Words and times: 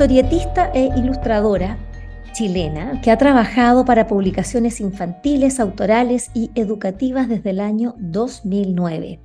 Historietista 0.00 0.70
e 0.72 0.88
ilustradora 0.96 1.76
chilena 2.32 3.02
que 3.02 3.10
ha 3.10 3.18
trabajado 3.18 3.84
para 3.84 4.06
publicaciones 4.06 4.80
infantiles, 4.80 5.60
autorales 5.60 6.30
y 6.32 6.50
educativas 6.54 7.28
desde 7.28 7.50
el 7.50 7.60
año 7.60 7.96
2009. 7.98 9.20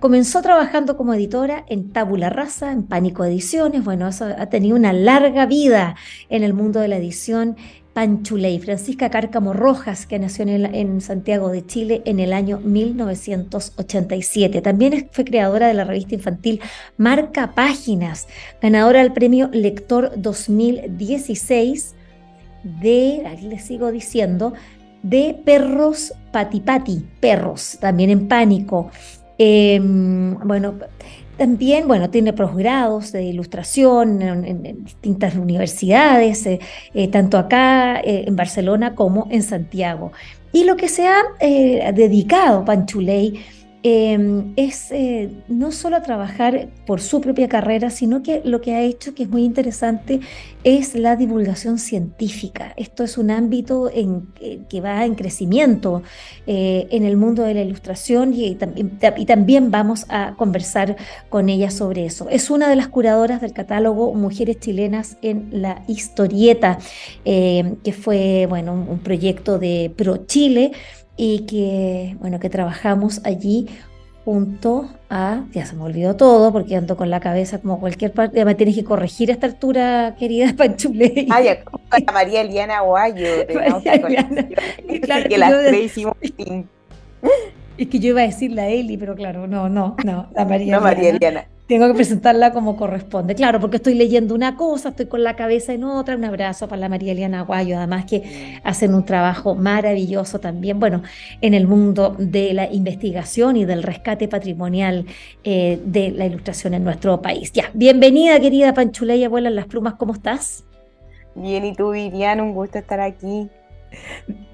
Comenzó 0.00 0.42
trabajando 0.42 0.96
como 0.96 1.14
editora 1.14 1.64
en 1.68 1.92
Tabula 1.92 2.28
Rasa, 2.28 2.72
en 2.72 2.82
Pánico 2.88 3.24
Ediciones, 3.24 3.84
bueno, 3.84 4.08
ha 4.08 4.46
tenido 4.46 4.74
una 4.74 4.92
larga 4.92 5.46
vida 5.46 5.94
en 6.28 6.42
el 6.42 6.54
mundo 6.54 6.80
de 6.80 6.88
la 6.88 6.96
edición 6.96 7.56
Panchuley, 7.96 8.58
Francisca 8.58 9.08
Cárcamo 9.08 9.54
Rojas, 9.54 10.04
que 10.04 10.18
nació 10.18 10.44
en, 10.46 11.00
Santiago 11.00 11.48
de 11.48 11.64
Chile 11.64 12.02
en 12.04 12.20
el 12.20 12.34
año 12.34 12.60
1987. 12.62 14.60
También 14.60 15.08
fue 15.12 15.24
creadora 15.24 15.68
de 15.68 15.72
la 15.72 15.84
revista 15.84 16.14
infantil 16.14 16.60
Marca 16.98 17.54
Páginas, 17.54 18.28
ganadora 18.60 19.00
del 19.02 19.14
premio 19.14 19.48
Lector 19.50 20.12
2016 20.14 21.94
de, 22.64 23.22
aquí 23.32 23.48
les 23.48 23.64
sigo 23.64 23.90
diciendo, 23.90 24.52
de 25.02 25.34
Perros 25.42 26.12
Patipati, 26.32 27.02
Perros, 27.18 27.78
también 27.80 28.10
en 28.10 28.28
pánico. 28.28 28.90
Em, 29.38 30.38
bueno, 30.46 30.74
también, 31.36 31.86
bueno, 31.86 32.10
tiene 32.10 32.32
posgrados 32.32 33.12
de 33.12 33.24
ilustración 33.24 34.22
en, 34.22 34.84
distintas 34.84 35.34
universidades, 35.34 36.46
eh, 36.46 36.60
eh, 36.94 37.08
tanto 37.08 37.38
acá 37.38 38.00
eh, 38.00 38.24
en 38.26 38.36
Barcelona 38.36 38.94
como 38.94 39.28
en 39.30 39.42
Santiago. 39.42 40.12
Y 40.52 40.64
lo 40.64 40.76
que 40.76 40.88
se 40.88 41.06
ha 41.06 41.22
dedicado 41.92 42.64
Panchuley 42.64 43.44
Em, 43.88 44.52
es 44.56 44.90
eh, 44.90 45.30
no 45.46 45.70
solo 45.70 46.02
trabajar 46.02 46.70
por 46.88 47.00
su 47.00 47.20
propia 47.20 47.48
carrera, 47.48 47.90
sino 47.90 48.20
que 48.20 48.42
lo 48.44 48.60
que 48.60 48.74
ha 48.74 48.82
hecho, 48.82 49.14
que 49.14 49.22
es 49.22 49.28
muy 49.28 49.44
interesante, 49.44 50.18
es 50.64 50.96
la 50.96 51.14
divulgación 51.14 51.78
científica. 51.78 52.74
Esto 52.76 53.04
es 53.04 53.16
un 53.16 53.30
ámbito 53.30 53.88
en, 53.88 54.26
eh, 54.40 54.58
que 54.68 54.80
va 54.80 55.04
en 55.04 55.14
crecimiento 55.14 56.02
eh, 56.48 56.88
en 56.90 57.04
el 57.04 57.16
mundo 57.16 57.44
de 57.44 57.54
la 57.54 57.62
ilustración 57.62 58.34
y, 58.34 58.56
también 58.56 59.70
vamos 59.70 60.04
a 60.08 60.34
conversar 60.36 60.96
con 61.28 61.48
ella 61.48 61.70
sobre 61.70 62.06
eso. 62.06 62.28
Es 62.28 62.50
una 62.50 62.68
de 62.68 62.74
las 62.74 62.88
curadoras 62.88 63.40
del 63.40 63.52
catálogo 63.52 64.12
Mujeres 64.14 64.58
Chilenas 64.58 65.16
en 65.22 65.48
la 65.52 65.84
Historieta, 65.86 66.78
que 67.24 67.92
fue 67.92 68.46
bueno, 68.48 68.72
un 68.72 68.98
proyecto 68.98 69.60
de 69.60 69.92
Pro 69.96 70.26
Chile 70.26 70.72
y 71.16 71.40
que, 71.46 72.16
bueno, 72.20 72.38
que 72.38 72.50
trabajamos 72.50 73.20
allí 73.24 73.68
junto 74.24 74.88
a, 75.08 75.44
ya 75.52 75.64
se 75.64 75.76
me 75.76 75.84
olvidó 75.84 76.16
todo 76.16 76.52
porque 76.52 76.74
ando 76.74 76.96
con 76.96 77.10
la 77.10 77.20
cabeza 77.20 77.60
como 77.60 77.78
cualquier 77.78 78.12
parte, 78.12 78.36
ya 78.38 78.44
me 78.44 78.56
tienes 78.56 78.74
que 78.74 78.84
corregir 78.84 79.30
a 79.30 79.34
esta 79.34 79.46
altura, 79.46 80.16
querida 80.18 80.52
Panchule. 80.56 81.26
Ay, 81.30 81.48
a 81.48 82.12
María 82.12 82.40
Eliana 82.40 82.80
Guayo, 82.80 83.42
y 84.88 85.00
claro, 85.00 85.28
que 85.28 85.38
las 85.38 85.50
tres 85.50 85.84
hicimos 85.84 86.16
Es 87.78 87.88
que 87.88 87.98
yo 87.98 88.08
iba 88.08 88.22
a 88.22 88.26
decir 88.26 88.50
la 88.50 88.68
Eli, 88.68 88.96
pero 88.96 89.14
claro, 89.14 89.46
no, 89.46 89.68
no, 89.68 89.96
no, 90.04 90.28
la 90.34 90.44
María 90.44 90.74
No, 90.74 90.82
María 90.82 91.10
Eliana 91.10 91.46
tengo 91.66 91.88
que 91.88 91.94
presentarla 91.94 92.52
como 92.52 92.76
corresponde. 92.76 93.34
Claro, 93.34 93.60
porque 93.60 93.76
estoy 93.76 93.94
leyendo 93.94 94.34
una 94.34 94.56
cosa, 94.56 94.90
estoy 94.90 95.06
con 95.06 95.24
la 95.24 95.34
cabeza 95.34 95.72
en 95.72 95.84
otra. 95.84 96.16
Un 96.16 96.24
abrazo 96.24 96.68
para 96.68 96.80
la 96.80 96.88
María 96.88 97.12
Eliana 97.12 97.40
Aguayo, 97.40 97.76
además 97.76 98.04
que 98.04 98.60
hacen 98.62 98.94
un 98.94 99.04
trabajo 99.04 99.54
maravilloso 99.54 100.38
también, 100.38 100.78
bueno, 100.78 101.02
en 101.40 101.54
el 101.54 101.66
mundo 101.66 102.14
de 102.18 102.54
la 102.54 102.72
investigación 102.72 103.56
y 103.56 103.64
del 103.64 103.82
rescate 103.82 104.28
patrimonial 104.28 105.06
eh, 105.42 105.80
de 105.84 106.10
la 106.10 106.26
ilustración 106.26 106.74
en 106.74 106.84
nuestro 106.84 107.20
país. 107.20 107.52
Ya, 107.52 107.70
bienvenida 107.74 108.38
querida 108.38 108.72
Panchuleya, 108.72 109.26
abuela 109.26 109.50
las 109.50 109.66
plumas, 109.66 109.94
¿cómo 109.94 110.12
estás? 110.12 110.64
Bien, 111.34 111.64
y 111.64 111.74
tú 111.74 111.90
Vivian, 111.90 112.40
un 112.40 112.54
gusto 112.54 112.78
estar 112.78 113.00
aquí. 113.00 113.48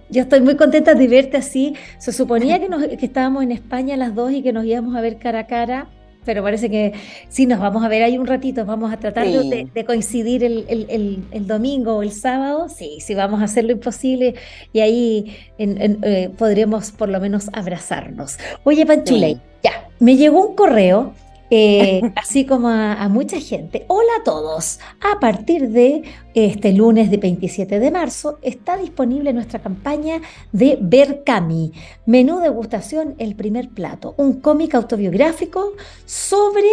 Yo 0.09 0.23
estoy 0.23 0.41
muy 0.41 0.57
contenta 0.57 0.95
de 0.95 1.09
verte 1.09 1.37
así. 1.37 1.75
Se 1.99 2.13
suponía 2.13 2.59
que, 2.59 2.97
que 2.97 3.07
estábamos 3.07 3.43
en 3.43 3.53
España 3.53 3.97
las 3.97 4.15
dos 4.15 4.33
y 4.33 4.43
que 4.43 4.53
nos 4.53 4.65
íbamos 4.65 4.97
a 4.97 5.01
ver 5.01 5.19
cara 5.19 5.41
a 5.41 5.47
cara 5.47 5.89
pero 6.25 6.43
parece 6.43 6.71
que 6.71 6.93
sí, 7.29 7.47
nos 7.47 7.59
vamos 7.59 7.85
a 7.85 7.89
ver 7.89 8.03
ahí 8.03 8.19
un 8.19 8.27
ratito, 8.27 8.65
vamos 8.65 8.93
a 8.93 8.97
tratar 8.99 9.27
de, 9.27 9.85
coincidir 9.85 10.45
el, 10.45 11.47
domingo 11.47 11.97
o 11.97 12.03
el 12.03 12.13
sábado, 12.13 12.69
sí, 12.69 12.99
sí, 13.01 13.15
vamos 13.15 13.41
a 13.41 13.45
hacer 13.45 13.65
lo 13.65 13.73
imposible 13.73 14.35
y 14.73 14.81
ahí 14.81 15.37
eh, 15.59 16.31
podremos 16.37 16.93
por 16.93 17.09
lo 17.09 17.21
menos 17.21 17.49
abrazarnos. 17.53 18.39
Oye, 18.65 18.87
Panchuley, 18.87 19.41
ya, 19.63 19.89
me 19.99 20.17
llegó 20.17 20.47
un 20.47 20.55
correo 20.55 21.15
eh, 21.55 22.01
así 22.17 22.47
como 22.47 22.69
a, 22.69 23.07
mucha 23.09 23.39
gente. 23.39 23.85
Hola 23.89 24.11
a 24.21 24.25
todos. 24.25 24.81
A 25.03 25.21
partir 25.21 25.69
de 25.69 26.03
este 26.33 26.73
lunes 26.73 27.11
de 27.11 27.19
27 27.19 27.79
de 27.79 27.91
marzo 27.91 28.39
está 28.41 28.79
disponible 28.79 29.35
nuestra 29.35 29.59
campaña 29.61 30.23
de 30.53 30.79
Berkami, 30.81 31.73
menú 32.07 32.41
degustación 32.41 33.17
El 33.19 33.37
primer 33.37 33.69
plato, 33.69 34.15
un 34.17 34.41
cómic 34.41 34.75
autobiográfico 34.75 35.75
sobre 36.07 36.69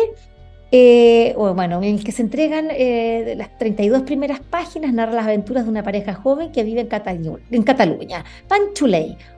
eh, 0.71 1.33
bueno, 1.35 1.81
en 1.81 1.95
el 1.95 2.03
que 2.03 2.11
se 2.11 2.21
entregan 2.21 2.67
eh, 2.71 3.33
las 3.35 3.57
32 3.57 4.03
primeras 4.03 4.39
páginas, 4.39 4.93
narra 4.93 5.13
las 5.13 5.25
aventuras 5.25 5.65
de 5.65 5.71
una 5.71 5.83
pareja 5.83 6.13
joven 6.13 6.51
que 6.51 6.63
vive 6.63 6.81
en, 6.81 6.87
Cataluña. 6.87 7.43
En 7.51 7.63
Cataluña. 7.63 8.23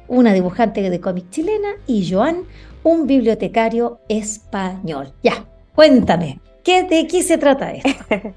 Una 0.08 0.34
dibujante 0.34 0.88
de 0.88 1.00
cómic 1.00 1.30
chilena, 1.30 1.70
y 1.88 2.12
Joan, 2.12 2.44
un 2.84 3.08
bibliotecario 3.08 4.00
español. 4.08 5.14
Ya, 5.24 5.46
cuéntame, 5.76 6.40
¿qué, 6.64 6.84
¿de 6.84 7.08
qué 7.08 7.24
se 7.24 7.38
trata 7.38 7.72
esto? 7.72 7.90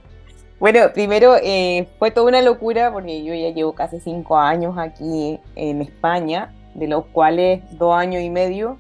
bueno, 0.61 0.81
primero 0.93 1.37
eh, 1.43 1.89
fue 1.99 2.11
toda 2.11 2.29
una 2.29 2.43
locura 2.43 2.93
porque 2.93 3.25
yo 3.25 3.35
ya 3.35 3.51
llevo 3.51 3.73
casi 3.73 4.01
cinco 4.01 4.37
años 4.37 4.77
aquí 4.79 5.41
en 5.57 5.83
España, 5.83 6.53
de 6.75 6.89
los 6.89 7.07
cuales 7.07 7.63
dos 7.79 7.95
años 7.95 8.23
y 8.23 8.31
medio, 8.31 8.79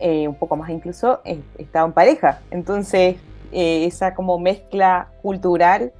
eh, 0.00 0.28
un 0.28 0.34
poco 0.34 0.56
más 0.56 0.70
incluso, 0.70 1.20
he 1.24 1.40
estado 1.58 1.86
en 1.86 1.92
pareja. 1.92 2.40
Entonces, 2.50 3.16
eh, 3.52 3.84
esa 3.86 4.14
como 4.14 4.38
mezcla 4.38 5.08
cultural 5.22 5.92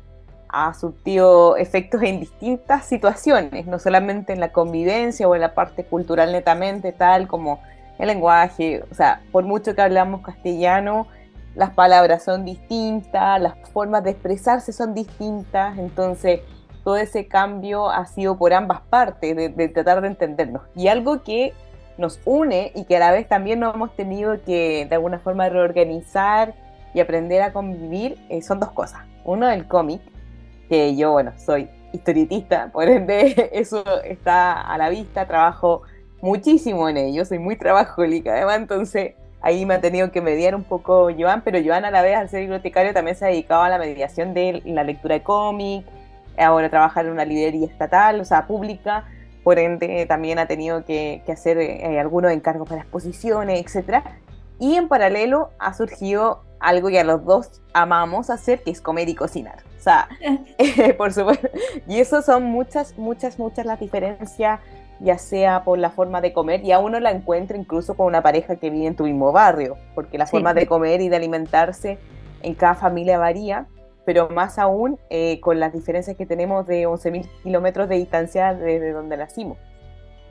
ha 0.51 0.73
surtido 0.73 1.57
efectos 1.57 2.03
en 2.03 2.21
distintas 2.21 2.87
situaciones, 2.87 3.67
no 3.67 3.79
solamente 3.79 4.33
en 4.33 4.41
la 4.41 4.51
convivencia 4.51 5.29
o 5.29 5.35
en 5.35 5.43
la 5.43 5.55
parte 5.55 5.85
cultural 5.85 6.33
netamente, 6.33 6.93
tal 6.93 7.29
como 7.29 7.61
el 7.99 8.09
lenguaje, 8.09 8.85
o 8.91 8.95
sea, 8.95 9.23
por 9.33 9.45
mucho 9.45 9.75
que 9.75 9.83
hablamos 9.83 10.23
castellano, 10.23 11.09
las 11.55 11.71
palabras 11.71 12.23
son 12.23 12.45
distintas, 12.45 13.41
las 13.41 13.55
formas 13.71 14.05
de 14.05 14.11
expresarse 14.11 14.73
son 14.73 14.95
distintas, 14.95 15.77
entonces 15.79 16.41
todo 16.85 16.97
ese 16.97 17.27
cambio 17.27 17.91
ha 17.91 18.07
sido 18.07 18.39
por 18.39 18.53
ambas 18.53 18.81
partes, 18.83 19.37
de, 19.37 19.69
tratar 19.69 20.01
de 20.01 20.09
entendernos. 20.09 20.63
Y 20.75 20.89
algo 20.89 21.23
que 21.23 21.53
nos 21.99 22.21
une 22.25 22.71
y 22.75 22.85
que 22.85 22.97
a 22.97 23.01
la 23.01 23.11
vez 23.11 23.29
también 23.29 23.61
nos 23.61 23.75
hemos 23.75 23.95
tenido 23.97 24.41
que 24.45 24.87
de 24.89 24.95
alguna 24.95 25.19
forma 25.19 25.49
reorganizar 25.49 26.55
y 26.95 27.01
aprender 27.01 27.43
a 27.43 27.53
convivir 27.53 28.17
eh, 28.29 28.41
son 28.41 28.61
dos 28.61 28.71
cosas. 28.71 29.01
Uno, 29.25 29.51
el 29.51 29.67
cómic, 29.67 30.01
que 30.69 30.97
yo, 30.97 31.13
bueno, 31.13 31.33
soy 31.37 31.69
historietista, 31.93 32.71
por 32.73 32.89
ende 32.89 33.51
eso 33.53 33.85
está 34.03 34.61
a 34.61 34.79
la 34.79 34.89
vista, 34.91 35.27
trabajo 35.27 35.83
muchísimo 36.21 36.89
en 36.89 36.97
ello, 36.97 37.25
soy 37.25 37.39
muy 37.39 37.57
trabajólica 37.57 38.33
además, 38.33 38.59
entonces 38.59 39.15
ahí 39.41 39.65
me 39.67 39.75
ha 39.75 39.81
tenido 39.81 40.11
que 40.11 40.21
mediar 40.21 40.55
un 40.55 40.65
poco 40.65 41.11
Joan, 41.17 41.43
pero 41.43 41.59
Joan 41.65 41.85
a 41.85 41.91
la 41.91 42.03
vez 42.03 42.17
al 42.17 42.29
ser 42.29 42.41
bibliotecario 42.41 42.93
también 42.93 43.17
se 43.17 43.25
ha 43.25 43.29
dedicado 43.29 43.63
a 43.63 43.69
la 43.69 43.79
mediación 43.79 44.35
de 44.35 44.63
la 44.65 44.85
lectura 44.85 45.15
de 45.15 45.23
cómic, 45.23 45.87
ahora 46.37 46.69
trabaja 46.69 47.01
en 47.01 47.11
una 47.11 47.25
librería 47.25 47.67
estatal, 47.67 48.21
o 48.21 48.25
sea, 48.25 48.47
pública, 48.47 49.05
por 49.43 49.59
ende 49.59 50.07
también 50.07 50.39
ha 50.39 50.47
tenido 50.47 50.85
que, 50.85 51.23
hacer 51.31 51.59
eh, 51.59 51.99
algunos 51.99 52.33
encargos 52.33 52.69
para 52.69 52.83
exposiciones, 52.83 53.61
etc. 53.61 54.05
Y 54.59 54.75
en 54.75 54.89
paralelo 54.89 55.51
ha 55.59 55.73
surgido 55.75 56.43
algo 56.61 56.89
que 56.89 57.01
a 57.01 57.05
los 57.05 57.25
dos 57.25 57.63
amamos 57.73 58.31
hacer, 58.31 58.63
que 58.63 58.71
es 58.71 58.81
comer 58.81 59.09
y 59.09 59.15
cocinar. 59.15 59.63
O 59.79 59.81
sea, 59.81 60.09
por 60.99 61.13
supuesto. 61.13 61.49
Y 61.87 62.01
eso 62.01 62.21
son 62.23 62.45
muchas, 62.45 62.99
muchas, 62.99 63.39
muchas 63.39 63.65
las 63.65 63.79
diferencias 63.81 64.61
ya 65.01 65.19
sea 65.19 65.65
por 65.65 65.79
la 65.79 65.91
forma 65.91 66.21
de 66.21 66.33
comer, 66.33 66.65
y 66.65 66.73
a 66.73 66.79
uno 66.79 66.99
la 67.01 67.11
encuentra 67.11 67.57
incluso 67.57 67.97
con 67.97 68.07
una 68.07 68.23
pareja 68.23 68.57
que 68.57 68.71
vive 68.71 68.87
en 68.87 68.97
tu 68.97 69.05
mismo 69.05 69.33
barrio, 69.33 69.77
porque 69.95 70.19
la 70.19 70.27
forma 70.27 70.55
de 70.55 70.67
comer 70.67 71.01
y 71.01 71.09
de 71.09 71.17
alimentarse 71.17 71.99
en 72.43 72.55
cada 72.55 72.75
familia 72.75 73.19
varía, 73.19 73.67
pero 74.05 74.29
más 74.31 74.59
aún 74.59 74.99
eh, 75.11 75.39
con 75.41 75.61
las 75.61 75.73
diferencias 75.73 76.17
que 76.17 76.27
tenemos 76.27 76.67
de 76.67 76.89
11.000 76.89 77.29
kilómetros 77.43 77.89
de 77.89 77.97
distancia 77.97 78.55
desde 78.55 78.93
donde 78.93 79.17
nacimos. 79.17 79.59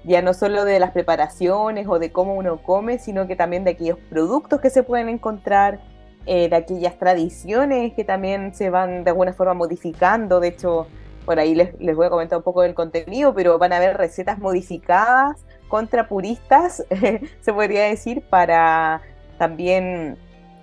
Ya 0.04 0.22
no 0.22 0.34
solo 0.34 0.64
de 0.66 0.80
las 0.80 0.92
preparaciones 0.92 1.86
o 1.88 2.00
de 2.00 2.12
cómo 2.12 2.34
uno 2.34 2.62
come, 2.64 2.98
sino 2.98 3.28
que 3.28 3.36
también 3.36 3.64
de 3.64 3.72
aquellos 3.72 4.00
productos 4.10 4.62
que 4.62 4.70
se 4.70 4.84
pueden 4.84 5.10
encontrar, 5.10 5.80
eh, 6.26 6.50
de 6.50 6.56
aquellas 6.56 6.98
tradiciones 6.98 7.94
que 7.94 8.04
también 8.04 8.54
se 8.54 8.70
van 8.70 9.04
de 9.04 9.12
alguna 9.12 9.34
forma 9.34 9.54
modificando. 9.54 10.40
De 10.40 10.50
hecho, 10.50 10.88
por 11.28 11.40
ahí 11.40 11.54
les, 11.54 11.78
les 11.80 11.94
voy 11.94 12.06
a 12.06 12.10
comentar 12.10 12.38
un 12.38 12.44
poco 12.44 12.62
del 12.62 12.74
contenido, 12.74 13.34
pero 13.36 13.60
van 13.60 13.74
a 13.74 13.78
haber 13.78 13.98
recetas 13.98 14.40
modificadas 14.40 15.36
contra 15.68 16.08
puristas, 16.08 16.86
se 17.42 17.54
podría 17.54 17.84
decir, 17.84 18.24
para 18.30 19.02
también 19.38 20.18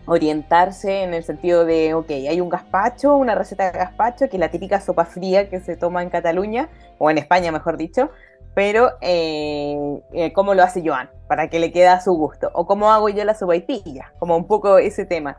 orientarse 0.07 1.03
en 1.03 1.13
el 1.13 1.23
sentido 1.23 1.67
de, 1.67 1.93
ok, 1.93 2.11
hay 2.11 2.41
un 2.41 2.49
gazpacho, 2.49 3.15
una 3.15 3.35
receta 3.35 3.71
de 3.71 3.79
gazpacho, 3.79 4.31
que 4.31 4.37
es 4.37 4.41
la 4.41 4.51
típica 4.51 4.81
sopa 4.81 5.05
fría 5.05 5.51
que 5.51 5.61
se 5.61 5.77
toma 5.77 6.03
en 6.03 6.09
Cataluña, 6.09 6.71
o 6.97 7.11
en 7.11 7.19
España 7.19 7.53
mejor 7.53 7.77
dicho, 7.77 8.09
pero 8.55 8.93
eh, 9.03 10.01
eh, 10.15 10.33
cómo 10.33 10.55
lo 10.55 10.63
hace 10.63 10.83
Joan, 10.83 11.11
para 11.29 11.51
que 11.51 11.59
le 11.59 11.73
quede 11.73 11.89
a 11.89 12.01
su 12.01 12.15
gusto, 12.15 12.51
o 12.55 12.67
cómo 12.67 12.91
hago 12.91 13.11
yo 13.11 13.23
la 13.25 13.35
sopaipilla, 13.35 14.15
como 14.19 14.35
un 14.35 14.47
poco 14.47 14.79
ese 14.79 15.05
tema. 15.05 15.37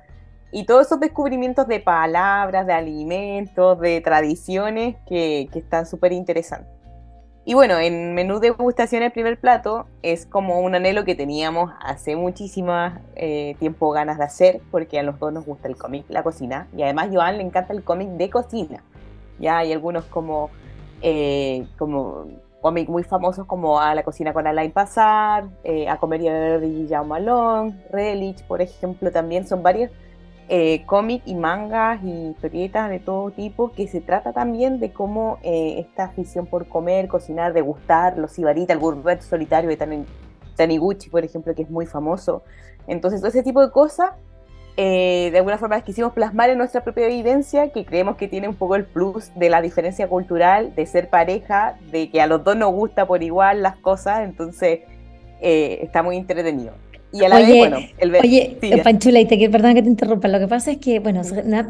Y 0.56 0.64
todos 0.64 0.86
esos 0.86 1.02
descubrimientos 1.02 1.68
de 1.68 1.82
palabras, 1.82 2.66
de 2.66 2.72
alimentos, 2.72 3.78
de 3.78 4.00
tradiciones 4.00 4.96
que, 5.06 5.50
que 5.52 5.60
están 5.60 5.86
súper 5.86 6.14
interesantes. 6.14 6.72
Y 7.44 7.56
bueno, 7.56 7.78
en 7.78 8.14
menú 8.14 8.40
de 8.40 8.52
degustación 8.52 9.04
el 9.04 9.12
primer 9.12 9.38
plato 9.38 9.86
es 10.02 10.26
como 10.26 10.62
un 10.62 10.74
anhelo 10.74 11.04
que 11.04 11.14
teníamos 11.14 11.74
hace 11.82 12.16
muchísimo 12.16 12.72
eh, 13.18 13.58
tiempo 13.60 13.92
ganas 13.92 14.18
de 14.18 14.24
hacer, 14.24 14.62
porque 14.72 14.98
a 14.98 15.04
los 15.04 15.20
dos 15.20 15.34
nos 15.34 15.46
gusta 15.46 15.68
el 15.68 15.76
cómic, 15.76 16.06
la 16.08 16.24
cocina, 16.24 16.70
y 16.74 16.84
además 16.84 17.10
a 17.10 17.14
Joan 17.14 17.38
le 17.38 17.44
encanta 17.44 17.74
el 17.74 17.84
cómic 17.84 18.08
de 18.12 18.30
cocina. 18.30 18.82
Ya 19.40 19.58
hay 19.58 19.74
algunos 19.74 20.06
como, 20.06 20.52
eh, 21.02 21.68
como 21.78 22.28
cómics 22.62 22.90
muy 22.90 23.04
famosos 23.04 23.46
como 23.46 23.82
A 23.82 23.94
la 23.94 24.04
cocina 24.04 24.32
con 24.32 24.48
Alain 24.48 24.72
Pasar, 24.72 25.50
eh, 25.66 25.90
A 25.90 25.98
comer 25.98 26.22
y 26.22 26.30
beber 26.30 26.62
de 26.62 26.70
Guillermo 26.70 27.08
Malone, 27.08 27.84
Relich, 27.92 28.42
por 28.48 28.62
ejemplo, 28.62 29.12
también 29.12 29.46
son 29.46 29.62
varios 29.62 29.92
eh, 30.48 30.84
cómics 30.86 31.26
y 31.26 31.34
mangas 31.34 32.04
y 32.04 32.30
historietas 32.30 32.92
de 32.92 33.00
todo 33.00 33.32
tipo, 33.32 33.72
que 33.72 33.88
se 33.88 34.00
trata 34.00 34.32
también 34.32 34.80
de 34.80 34.92
cómo 34.94 35.40
eh, 35.42 35.78
esta 35.80 36.04
afición 36.04 36.46
por 36.46 36.68
comer, 36.68 37.08
cocinar, 37.08 37.52
degustar, 37.54 38.20
los 38.20 38.32
sibarita, 38.34 38.74
el 38.74 38.80
gourmet 38.80 39.22
solitario 39.22 39.72
de 39.72 40.06
Taniguchi, 40.56 41.10
por 41.10 41.24
ejemplo, 41.26 41.56
que 41.56 41.64
es 41.64 41.70
muy 41.72 41.88
famoso. 41.88 42.44
Entonces, 42.86 43.22
todo 43.22 43.30
ese 43.30 43.42
tipo 43.42 43.60
de 43.60 43.72
cosas, 43.72 44.12
eh, 44.78 45.30
de 45.32 45.38
alguna 45.40 45.58
forma 45.58 45.78
las 45.78 45.84
quisimos 45.84 46.14
plasmar 46.14 46.52
en 46.52 46.60
nuestra 46.60 46.84
propia 46.84 47.08
vivencia, 47.08 47.72
que 47.72 47.84
creemos 47.84 48.16
que 48.16 48.28
tiene 48.28 48.48
un 48.48 48.56
poco 48.56 48.76
el 48.76 48.86
plus 48.86 49.32
de 49.34 49.50
la 49.50 49.62
diferencia 49.62 50.08
cultural, 50.08 50.76
de 50.76 50.86
ser 50.86 51.10
pareja, 51.10 51.76
de 51.92 52.12
que 52.12 52.22
a 52.22 52.28
los 52.28 52.44
dos 52.44 52.56
nos 52.56 52.72
gusta 52.72 53.08
por 53.08 53.24
igual 53.24 53.64
las 53.64 53.78
cosas, 53.78 54.22
entonces 54.22 54.82
está 55.42 56.02
muy 56.02 56.18
entretenido. 56.18 56.74
Y 57.16 57.24
a 57.24 57.30
la 57.30 57.36
oye, 57.38 57.46
vez, 57.48 57.58
bueno, 57.60 57.78
el 57.98 58.16
Oye, 58.16 58.58
sí, 58.62 58.72
Panchula, 58.84 59.20
y 59.22 59.26
te, 59.26 59.38
que- 59.38 59.50
perdón 59.50 59.74
que 59.76 59.82
te 59.82 59.90
interrumpa. 59.90 60.28
Lo 60.28 60.40
que 60.40 60.48
pasa 60.48 60.72
es 60.72 60.78
que, 60.78 61.00
bueno, 61.00 61.22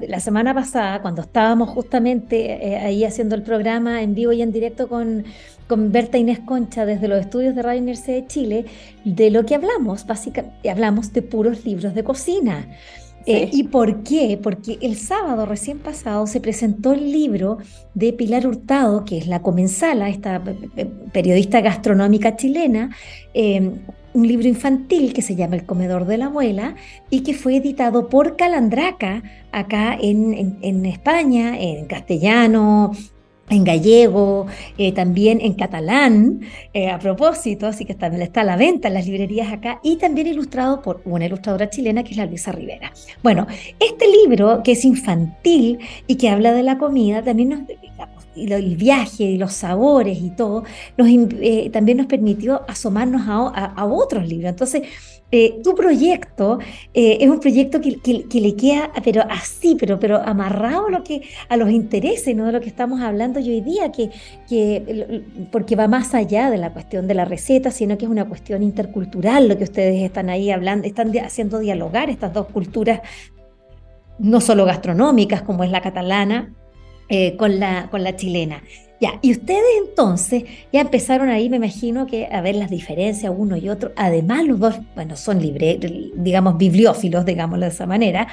la 0.07 0.19
semana 0.19 0.53
pasada, 0.53 1.01
cuando 1.01 1.21
estábamos 1.21 1.69
justamente 1.69 2.51
eh, 2.67 2.77
ahí 2.77 3.03
haciendo 3.03 3.35
el 3.35 3.43
programa 3.43 4.01
en 4.01 4.15
vivo 4.15 4.31
y 4.31 4.41
en 4.41 4.51
directo 4.51 4.87
con, 4.87 5.23
con 5.67 5.91
Berta 5.91 6.17
Inés 6.17 6.39
Concha 6.39 6.85
desde 6.85 7.07
los 7.07 7.19
estudios 7.19 7.55
de 7.55 7.61
Radio 7.61 7.79
Universidad 7.81 8.15
de 8.17 8.27
Chile, 8.27 8.65
de 9.03 9.29
lo 9.29 9.45
que 9.45 9.55
hablamos, 9.55 10.05
básicamente, 10.05 10.69
hablamos 10.69 11.13
de 11.13 11.21
puros 11.21 11.63
libros 11.65 11.93
de 11.93 12.03
cocina. 12.03 12.67
Eh. 13.27 13.49
¿Y 13.51 13.63
por 13.63 14.03
qué? 14.03 14.39
Porque 14.41 14.77
el 14.81 14.97
sábado 14.97 15.47
recién 15.47 15.79
pasado 15.79 16.27
se 16.27 16.39
presentó 16.39 16.93
el 16.93 17.11
libro 17.11 17.57
de 17.95 18.13
Pilar 18.13 18.45
Hurtado, 18.45 19.03
que 19.03 19.17
es 19.17 19.25
la 19.27 19.41
comensala, 19.41 20.09
esta 20.09 20.43
pe- 20.43 20.85
periodista 21.11 21.59
gastronómica 21.61 22.35
chilena, 22.35 22.95
eh, 23.33 23.71
un 24.15 24.27
libro 24.27 24.47
infantil 24.47 25.13
que 25.13 25.21
se 25.21 25.35
llama 25.35 25.55
El 25.57 25.65
comedor 25.65 26.05
de 26.05 26.17
la 26.17 26.27
abuela 26.27 26.75
y 27.09 27.21
que 27.21 27.33
fue 27.33 27.57
editado 27.57 28.09
por 28.09 28.37
Calandraca 28.37 29.21
acá 29.51 29.95
en, 30.01 30.57
en- 30.61 30.85
España, 30.85 31.59
en 31.59 31.85
castellano, 31.85 32.91
en 33.49 33.63
gallego, 33.63 34.47
eh, 34.77 34.91
también 34.91 35.39
en 35.41 35.53
catalán, 35.53 36.41
eh, 36.73 36.89
a 36.89 36.97
propósito, 36.99 37.67
así 37.67 37.85
que 37.85 37.93
también 37.93 38.23
está 38.23 38.41
a 38.41 38.43
la 38.43 38.57
venta 38.57 38.87
en 38.87 38.95
las 38.95 39.05
librerías 39.05 39.51
acá 39.53 39.79
y 39.83 39.97
también 39.97 40.27
ilustrado 40.27 40.81
por 40.81 41.01
una 41.05 41.25
ilustradora 41.27 41.69
chilena 41.69 42.03
que 42.03 42.11
es 42.11 42.17
la 42.17 42.25
Luisa 42.25 42.51
Rivera. 42.51 42.91
Bueno, 43.21 43.45
este 43.79 44.05
libro 44.07 44.61
que 44.63 44.71
es 44.71 44.83
infantil 44.83 45.79
y 46.07 46.15
que 46.15 46.29
habla 46.29 46.53
de 46.53 46.63
la 46.63 46.77
comida, 46.77 47.21
también 47.23 47.49
nos, 47.49 47.59
y 48.35 48.51
el 48.51 48.75
viaje 48.75 49.23
y 49.23 49.37
los 49.37 49.53
sabores 49.53 50.17
y 50.21 50.31
todo, 50.31 50.63
nos, 50.97 51.07
eh, 51.09 51.69
también 51.71 51.99
nos 51.99 52.07
permitió 52.07 52.63
asomarnos 52.67 53.21
a- 53.27 53.65
a 53.75 53.85
otros 53.85 54.27
libros. 54.27 54.49
Entonces, 54.49 54.81
eh, 55.31 55.59
tu 55.63 55.73
proyecto 55.73 56.59
eh, 56.93 57.17
es 57.19 57.29
un 57.29 57.39
proyecto 57.39 57.81
que, 57.81 58.39
le 58.39 58.55
queda, 58.55 58.91
pero 59.03 59.23
así, 59.29 59.75
pero, 59.77 59.99
pero 59.99 60.17
amarrado 60.17 60.87
a, 60.87 60.91
lo 60.91 61.03
que, 61.03 61.23
a 61.49 61.57
los 61.57 61.71
intereses, 61.71 62.35
¿no? 62.35 62.45
De 62.45 62.51
lo 62.51 62.61
que 62.61 62.69
estamos 62.69 63.01
hablando 63.01 63.39
hoy 63.39 63.61
día, 63.61 63.91
que, 63.91 64.11
que, 64.47 65.23
porque 65.51 65.75
va 65.75 65.87
más 65.87 66.13
allá 66.13 66.51
de 66.51 66.57
la 66.57 66.71
cuestión 66.71 67.07
de 67.07 67.15
la 67.15 67.25
receta, 67.25 67.71
sino 67.71 67.97
que 67.97 68.05
es 68.05 68.11
una 68.11 68.25
cuestión 68.25 68.61
intercultural 68.63 69.47
lo 69.47 69.57
que 69.57 69.63
ustedes 69.63 70.03
están 70.03 70.29
ahí 70.29 70.51
hablando, 70.51 70.87
están 70.87 71.11
haciendo 71.17 71.59
dialogar 71.59 72.09
estas 72.09 72.31
dos 72.31 72.47
culturas, 72.47 73.01
no 74.19 74.39
solo 74.41 74.63
gastronómicas 74.63 75.41
como 75.41 75.63
es 75.63 75.71
la 75.71 75.81
catalana, 75.81 76.53
eh, 77.09 77.35
con 77.35 77.59
la, 77.59 77.89
con 77.89 78.03
la 78.03 78.15
chilena. 78.15 78.63
Ya, 79.01 79.19
y 79.21 79.31
ustedes 79.31 79.63
entonces 79.87 80.43
ya 80.71 80.81
empezaron 80.81 81.29
ahí, 81.29 81.49
me 81.49 81.57
imagino 81.57 82.07
que 82.07 82.27
a 82.27 82.41
ver 82.41 82.55
las 82.55 82.69
diferencias 82.69 83.33
uno 83.35 83.57
y 83.57 83.69
otro. 83.69 83.91
Además, 83.97 84.45
los 84.45 84.59
dos, 84.59 84.75
bueno, 84.95 85.17
son 85.17 85.41
libre, 85.41 85.77
digamos, 86.15 86.57
bibliófilos, 86.57 87.25
digámoslo 87.25 87.65
de 87.65 87.71
esa 87.71 87.85
manera. 87.85 88.27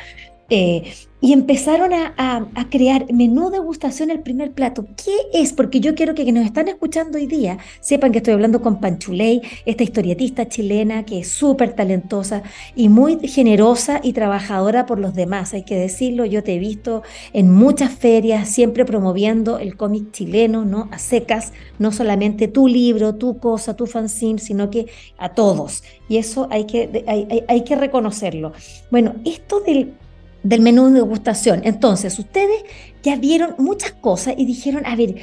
Eh, 0.54 0.82
y 1.22 1.32
empezaron 1.32 1.92
a, 1.94 2.48
crear 2.68 3.06
menú 3.12 3.48
degustación 3.50 4.10
el 4.10 4.20
primer 4.20 4.52
plato. 4.52 4.84
¿Qué 5.02 5.14
es? 5.40 5.52
Porque 5.52 5.78
yo 5.78 5.94
quiero 5.94 6.14
que 6.14 6.24
quienes 6.24 6.42
nos 6.42 6.48
están 6.50 6.66
escuchando 6.66 7.16
hoy 7.16 7.26
día 7.26 7.58
sepan 7.80 8.10
que 8.10 8.18
estoy 8.18 8.34
hablando 8.34 8.60
con 8.60 8.80
Panchuley, 8.80 9.40
esta 9.64 9.84
historietista 9.84 10.48
chilena 10.48 11.04
que 11.04 11.20
es 11.20 11.28
súper 11.28 11.74
talentosa 11.74 12.42
y 12.74 12.88
muy 12.88 13.20
generosa 13.28 14.00
y 14.02 14.12
trabajadora 14.14 14.84
por 14.84 14.98
los 14.98 15.14
demás. 15.14 15.54
Hay 15.54 15.62
que 15.62 15.76
decirlo, 15.76 16.24
yo 16.24 16.42
te 16.42 16.54
he 16.54 16.58
visto 16.58 17.02
en 17.32 17.52
muchas 17.52 17.92
ferias, 17.92 18.48
siempre 18.48 18.84
promoviendo 18.84 19.58
el 19.58 19.76
cómic 19.76 20.10
chileno, 20.10 20.64
¿no? 20.64 20.88
A 20.90 20.98
secas, 20.98 21.52
no 21.78 21.92
solamente 21.92 22.48
tu 22.48 22.66
libro, 22.66 23.14
tu 23.14 23.38
cosa, 23.38 23.76
tu 23.76 23.86
fanzine, 23.86 24.40
sino 24.40 24.70
que 24.70 24.86
a 25.18 25.30
todos. 25.34 25.84
Y 26.08 26.16
eso 26.16 26.48
hay 26.50 26.64
que, 26.66 27.04
hay- 27.06 27.44
hay 27.46 27.64
que 27.64 27.76
reconocerlo. 27.76 28.52
Bueno, 28.90 29.14
esto 29.24 29.60
del, 29.60 29.94
del 30.42 30.60
menú 30.60 30.88
de 30.88 31.00
degustación, 31.00 31.60
entonces 31.64 32.18
ustedes 32.18 32.64
ya 33.02 33.16
vieron 33.16 33.54
muchas 33.58 33.92
cosas 33.92 34.34
y 34.36 34.44
dijeron, 34.44 34.84
a 34.86 34.96
ver, 34.96 35.14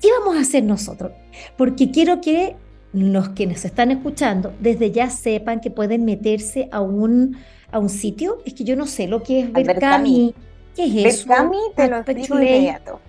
¿qué 0.00 0.08
vamos 0.18 0.36
a 0.36 0.40
hacer 0.40 0.64
nosotros? 0.64 1.12
Porque 1.56 1.90
quiero 1.90 2.20
que 2.20 2.56
los 2.92 3.30
que 3.30 3.46
nos 3.46 3.64
están 3.64 3.90
escuchando 3.90 4.54
desde 4.60 4.90
ya 4.90 5.10
sepan 5.10 5.60
que 5.60 5.70
pueden 5.70 6.04
meterse 6.04 6.68
a 6.72 6.80
un, 6.80 7.36
a 7.70 7.78
un 7.78 7.88
sitio. 7.88 8.38
Es 8.44 8.54
que 8.54 8.64
yo 8.64 8.76
no 8.76 8.86
sé 8.86 9.06
lo 9.06 9.22
que 9.22 9.40
es 9.40 9.52
Berkami. 9.52 10.34
¿Qué 10.74 10.84
es 10.84 11.14
eso? 11.16 11.28
Berkami 11.28 11.58
te 11.76 11.88
lo 11.88 11.96
explico 11.98 12.36
de 12.36 12.46
inmediato. 12.46 13.00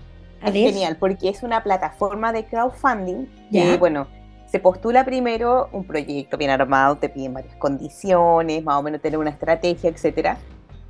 Es 0.44 0.52
genial 0.52 0.96
porque 0.98 1.28
es 1.28 1.42
una 1.42 1.62
plataforma 1.62 2.32
de 2.32 2.44
crowdfunding 2.46 3.26
Ya. 3.50 3.64
que, 3.64 3.76
bueno, 3.76 4.06
se 4.46 4.58
postula 4.58 5.04
primero 5.04 5.68
un 5.72 5.84
proyecto 5.84 6.36
bien 6.36 6.50
armado, 6.50 6.96
te 6.96 7.08
piden 7.08 7.34
varias 7.34 7.54
condiciones, 7.56 8.64
más 8.64 8.76
o 8.76 8.82
menos 8.82 9.00
tener 9.00 9.18
una 9.18 9.30
estrategia, 9.30 9.90
etcétera. 9.90 10.38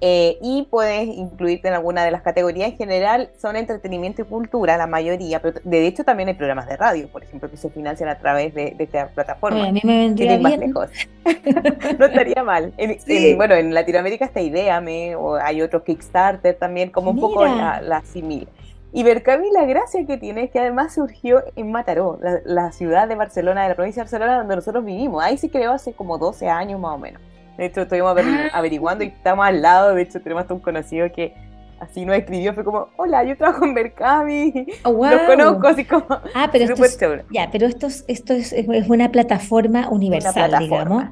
Eh, 0.03 0.39
y 0.41 0.67
puedes 0.71 1.07
incluirte 1.09 1.69
en 1.69 1.75
alguna 1.75 2.05
de 2.05 2.11
las 2.11 2.23
categorías. 2.23 2.71
En 2.71 2.77
general 2.79 3.31
son 3.37 3.55
entretenimiento 3.57 4.23
y 4.23 4.25
cultura, 4.25 4.79
la 4.79 4.87
mayoría, 4.87 5.43
pero 5.43 5.61
de 5.63 5.87
hecho 5.87 6.05
también 6.05 6.29
hay 6.31 6.35
programas 6.37 6.67
de 6.69 6.77
radio, 6.79 7.07
por 7.09 7.23
ejemplo, 7.23 7.51
que 7.51 7.59
se 7.59 7.69
financian 7.69 8.09
a 8.09 8.19
través 8.19 8.55
de, 8.55 8.71
de 8.71 8.85
esta 8.85 9.09
plataforma. 9.09 9.67
A 9.69 9.73
mí 9.73 9.81
me 9.85 9.99
vendría 9.99 10.37
ir 10.37 10.41
más 10.41 10.53
bien. 10.57 10.69
lejos. 10.69 10.89
no 11.99 12.07
estaría 12.07 12.43
mal. 12.43 12.73
En, 12.79 12.99
Sí. 13.01 13.31
en- 13.33 13.37
bueno, 13.37 13.55
en 13.57 13.75
Latinoamérica 13.75 14.25
está 14.25 14.41
Ideame, 14.41 15.17
o 15.17 15.35
hay 15.37 15.61
otro 15.61 15.85
Kickstarter 15.85 16.55
también, 16.57 16.91
como 16.91 17.11
un 17.11 17.21
poco 17.21 17.45
la, 17.45 17.83
la 17.83 18.01
simil. 18.03 18.49
Y 18.93 19.03
Berkami 19.05 19.51
la 19.53 19.67
gracia 19.67 20.05
que 20.07 20.17
tiene 20.17 20.45
es 20.45 20.51
que 20.51 20.59
además 20.59 20.95
surgió 20.95 21.45
en 21.57 21.71
Mataró, 21.71 22.19
la, 22.23 22.41
la 22.45 22.73
ciudad 22.73 23.07
de 23.07 23.15
Barcelona, 23.15 23.63
de 23.63 23.69
la 23.69 23.75
provincia 23.77 24.01
de 24.01 24.05
Barcelona, 24.05 24.39
donde 24.39 24.57
nosotros 24.57 24.85
vivimos. 24.85 25.23
Ahí 25.23 25.37
se 25.39 25.49
creó 25.51 25.73
hace 25.73 25.93
como 25.93 26.19
12 26.19 26.49
años 26.49 26.81
más 26.81 26.95
o 26.95 26.99
menos. 26.99 27.21
De 27.61 27.67
hecho, 27.67 27.83
estuvimos 27.83 28.17
Ah. 28.17 28.49
averiguando 28.55 29.05
y 29.05 29.09
estamos 29.09 29.45
al 29.47 29.61
lado. 29.61 29.95
De 29.95 30.01
hecho, 30.03 30.19
tenemos 30.23 30.41
hasta 30.43 30.55
un 30.55 30.61
conocido 30.61 31.13
que 31.13 31.35
así 31.79 32.07
nos 32.07 32.17
escribió. 32.17 32.55
Fue 32.55 32.65
como, 32.65 32.89
hola, 32.97 33.23
yo 33.23 33.37
trabajo 33.37 33.67
en 33.67 33.75
Berkami. 33.75 34.67
Oh, 34.85 34.93
Los 35.11 35.21
conozco, 35.23 35.67
así 35.69 35.85
como, 35.85 36.07
Ah, 36.35 36.49
pero 36.51 36.65
esto 36.65 36.83
es, 36.85 36.99
ya, 37.31 37.51
pero 37.53 37.67
esto 37.67 37.87
es, 37.89 38.05
esto 38.09 38.33
es, 38.33 38.55
es 38.55 38.67
una 38.89 39.13
plataforma 39.13 39.91
universal, 39.91 40.33
plataforma. 40.49 40.69
digamos. 40.69 41.05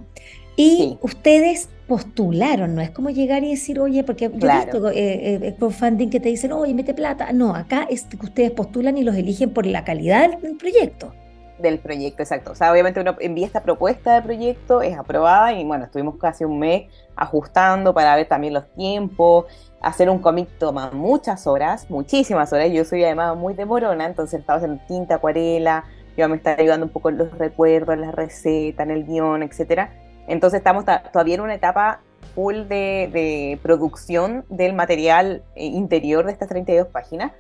Y 0.56 0.76
Sí. 0.76 0.98
ustedes 1.02 1.68
postularon, 1.86 2.74
no 2.74 2.80
es 2.80 2.90
como 2.90 3.10
llegar 3.10 3.44
y 3.44 3.50
decir, 3.50 3.78
oye, 3.78 4.02
porque 4.02 4.30
yo 4.34 4.48
he 4.50 4.56
visto 4.56 4.88
eh, 4.90 4.94
eh, 4.96 5.54
crowdfunding 5.58 6.08
que 6.08 6.18
te 6.20 6.30
dicen, 6.30 6.52
oye, 6.52 6.72
mete 6.74 6.94
plata. 6.94 7.30
No, 7.32 7.54
acá 7.54 7.86
es 7.90 8.04
que 8.04 8.16
ustedes 8.24 8.50
postulan 8.52 8.96
y 8.98 9.04
los 9.04 9.14
eligen 9.16 9.50
por 9.50 9.66
la 9.66 9.84
calidad 9.84 10.38
del 10.40 10.56
proyecto 10.56 11.12
del 11.58 11.78
proyecto, 11.78 12.22
exacto. 12.22 12.52
O 12.52 12.54
sea, 12.54 12.72
obviamente 12.72 13.00
uno 13.00 13.16
envía 13.20 13.46
esta 13.46 13.62
propuesta 13.62 14.14
de 14.14 14.22
proyecto, 14.22 14.82
es 14.82 14.96
aprobada 14.96 15.52
y 15.52 15.64
bueno, 15.64 15.84
estuvimos 15.84 16.16
casi 16.16 16.44
un 16.44 16.58
mes 16.58 16.90
ajustando 17.16 17.94
para 17.94 18.14
ver 18.16 18.28
también 18.28 18.54
los 18.54 18.66
tiempos. 18.74 19.46
Hacer 19.80 20.10
un 20.10 20.18
cómic 20.18 20.48
toma 20.58 20.90
muchas 20.92 21.46
horas, 21.46 21.88
muchísimas 21.90 22.52
horas. 22.52 22.70
Yo 22.72 22.84
soy 22.84 23.04
además 23.04 23.36
muy 23.36 23.54
demorona, 23.54 24.06
entonces 24.06 24.40
estaba 24.40 24.58
haciendo 24.58 24.82
tinta, 24.86 25.16
acuarela, 25.16 25.84
yo 26.16 26.28
me 26.28 26.36
está 26.36 26.56
ayudando 26.58 26.86
un 26.86 26.92
poco 26.92 27.10
en 27.10 27.18
los 27.18 27.36
recuerdos, 27.38 27.94
en 27.94 28.00
la 28.00 28.10
receta, 28.10 28.82
en 28.82 28.90
el 28.90 29.04
guion, 29.04 29.42
etcétera. 29.42 29.92
Entonces 30.26 30.58
estamos 30.58 30.84
todavía 31.12 31.36
en 31.36 31.40
una 31.40 31.54
etapa 31.54 32.00
full 32.34 32.66
de, 32.68 33.08
de 33.12 33.58
producción 33.62 34.44
del 34.48 34.74
material 34.74 35.42
eh, 35.54 35.66
interior 35.66 36.26
de 36.26 36.32
estas 36.32 36.48
32 36.48 36.88
páginas. 36.88 37.32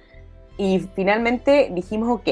Y 0.56 0.80
finalmente 0.94 1.70
dijimos, 1.72 2.08
ok, 2.08 2.28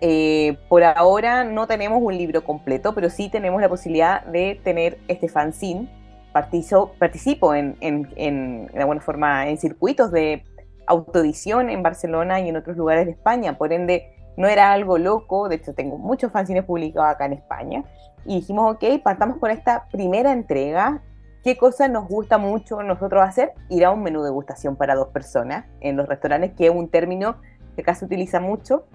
eh, 0.00 0.58
por 0.68 0.84
ahora 0.84 1.44
no 1.44 1.66
tenemos 1.66 2.00
un 2.02 2.16
libro 2.16 2.44
completo, 2.44 2.94
pero 2.94 3.10
sí 3.10 3.28
tenemos 3.30 3.60
la 3.60 3.68
posibilidad 3.68 4.24
de 4.26 4.60
tener 4.62 4.98
este 5.08 5.28
fanzine. 5.28 5.88
Participo, 6.32 6.92
participo 6.98 7.54
en, 7.54 7.76
en, 7.80 8.08
en, 8.16 8.66
de 8.66 8.80
alguna 8.80 9.00
forma, 9.00 9.48
en 9.48 9.56
circuitos 9.56 10.10
de 10.12 10.44
autoedición 10.86 11.70
en 11.70 11.82
Barcelona 11.82 12.40
y 12.40 12.48
en 12.48 12.56
otros 12.56 12.76
lugares 12.76 13.06
de 13.06 13.12
España. 13.12 13.56
Por 13.56 13.72
ende, 13.72 14.12
no 14.36 14.46
era 14.48 14.72
algo 14.72 14.98
loco. 14.98 15.48
De 15.48 15.56
hecho, 15.56 15.74
tengo 15.74 15.96
muchos 15.96 16.30
fanzines 16.30 16.64
publicados 16.64 17.10
acá 17.10 17.24
en 17.24 17.32
España. 17.32 17.84
Y 18.24 18.36
dijimos, 18.36 18.74
ok, 18.74 19.02
partamos 19.02 19.38
con 19.38 19.50
esta 19.50 19.88
primera 19.90 20.32
entrega. 20.32 21.02
¿Qué 21.42 21.56
cosa 21.56 21.88
nos 21.88 22.08
gusta 22.08 22.38
mucho 22.38 22.82
nosotros 22.82 23.22
hacer? 23.22 23.52
Ir 23.68 23.84
a 23.84 23.92
un 23.92 24.02
menú 24.02 24.20
de 24.20 24.26
degustación 24.26 24.76
para 24.76 24.94
dos 24.94 25.08
personas 25.08 25.64
en 25.80 25.96
los 25.96 26.08
restaurantes, 26.08 26.52
que 26.52 26.66
es 26.66 26.72
un 26.72 26.88
término 26.88 27.36
que 27.76 27.82
acá 27.82 27.94
se 27.94 28.04
utiliza 28.04 28.40
mucho 28.40 28.86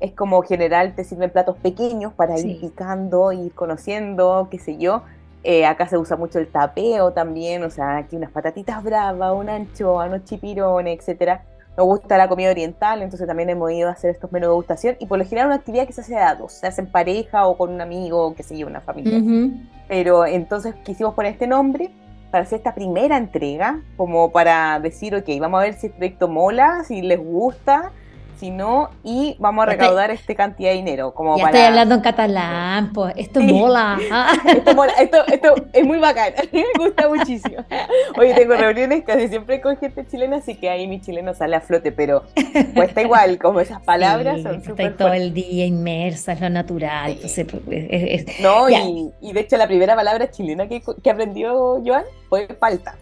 es 0.00 0.12
como 0.12 0.42
general 0.42 0.94
te 0.94 1.04
sirven 1.04 1.30
platos 1.30 1.56
pequeños 1.56 2.12
para 2.12 2.38
ir 2.38 2.60
picando, 2.60 3.32
ir 3.32 3.52
conociendo, 3.52 4.48
qué 4.50 4.58
sé 4.58 4.76
yo. 4.76 5.02
Eh, 5.42 5.64
acá 5.64 5.86
se 5.86 5.96
usa 5.96 6.16
mucho 6.16 6.38
el 6.38 6.48
tapeo 6.48 7.12
también, 7.12 7.62
o 7.62 7.70
sea, 7.70 7.98
aquí 7.98 8.16
unas 8.16 8.32
patatitas 8.32 8.82
bravas, 8.82 9.32
una 9.34 9.54
anchoa, 9.54 10.06
unos 10.06 10.24
chipirones, 10.24 10.98
etcétera. 10.98 11.44
Nos 11.76 11.86
gusta 11.86 12.16
la 12.16 12.26
comida 12.26 12.50
oriental, 12.50 13.02
entonces 13.02 13.28
también 13.28 13.50
hemos 13.50 13.70
ido 13.70 13.88
a 13.88 13.92
hacer 13.92 14.10
estos 14.10 14.32
menús 14.32 14.46
de 14.46 14.50
degustación 14.50 14.96
y 14.98 15.06
por 15.06 15.18
lo 15.18 15.24
general 15.24 15.48
una 15.48 15.56
actividad 15.56 15.86
que 15.86 15.92
se 15.92 16.00
hace 16.00 16.16
a 16.16 16.34
dos, 16.34 16.52
se 16.52 16.66
hace 16.66 16.80
en 16.80 16.90
pareja 16.90 17.46
o 17.46 17.56
con 17.56 17.70
un 17.70 17.80
amigo, 17.80 18.34
qué 18.34 18.42
sé 18.42 18.56
yo, 18.56 18.66
una 18.66 18.80
familia. 18.80 19.20
Pero 19.86 20.26
entonces 20.26 20.74
quisimos 20.84 21.14
poner 21.14 21.32
este 21.32 21.46
nombre 21.46 21.90
para 22.30 22.44
hacer 22.44 22.58
esta 22.58 22.74
primera 22.74 23.16
entrega, 23.16 23.82
como 23.96 24.32
para 24.32 24.80
decir, 24.80 25.14
ok, 25.14 25.28
vamos 25.38 25.60
a 25.60 25.64
ver 25.64 25.74
si 25.74 25.88
el 25.88 25.92
proyecto 25.92 26.28
mola, 26.28 26.82
si 26.84 27.02
les 27.02 27.22
gusta, 27.22 27.92
sino 28.38 28.90
y 29.02 29.36
vamos 29.38 29.62
a 29.64 29.66
recaudar 29.66 30.10
esta 30.10 30.34
cantidad 30.34 30.70
de 30.70 30.76
dinero. 30.76 31.14
Como 31.14 31.36
ya 31.38 31.46
estoy 31.46 31.60
hablando 31.60 31.94
en 31.94 32.00
catalán, 32.00 32.92
pues 32.92 33.14
esto 33.16 33.40
mola. 33.40 33.98
esto 34.46 34.74
mola. 34.74 34.92
Esto, 35.00 35.26
esto 35.26 35.54
es 35.72 35.84
muy 35.84 35.98
bacán, 35.98 36.32
me 36.52 36.64
gusta 36.78 37.08
muchísimo. 37.08 37.64
Oye, 38.18 38.34
tengo 38.34 38.54
reuniones 38.54 39.04
casi 39.04 39.28
siempre 39.28 39.60
con 39.60 39.76
gente 39.76 40.06
chilena, 40.06 40.36
así 40.36 40.54
que 40.54 40.70
ahí 40.70 40.86
mi 40.86 41.00
chileno 41.00 41.34
sale 41.34 41.56
a 41.56 41.60
flote, 41.60 41.92
pero 41.92 42.24
cuesta 42.74 43.02
igual, 43.02 43.38
como 43.38 43.60
esas 43.60 43.82
palabras 43.84 44.42
son 44.42 44.62
súper 44.62 44.96
todo 44.96 45.12
el 45.12 45.32
día 45.32 45.66
inmersa, 45.66 46.32
es 46.32 46.40
lo 46.40 46.50
natural. 46.50 47.12
Entonces, 47.12 47.46
pues, 47.46 48.40
no, 48.40 48.68
y, 48.68 49.10
y, 49.20 49.32
de 49.32 49.40
hecho 49.40 49.56
la 49.56 49.66
primera 49.66 49.96
palabra 49.96 50.30
chilena 50.30 50.68
que, 50.68 50.82
que 51.02 51.10
aprendió 51.10 51.82
Joan 51.84 52.04
fue 52.28 52.46
palta. 52.48 52.96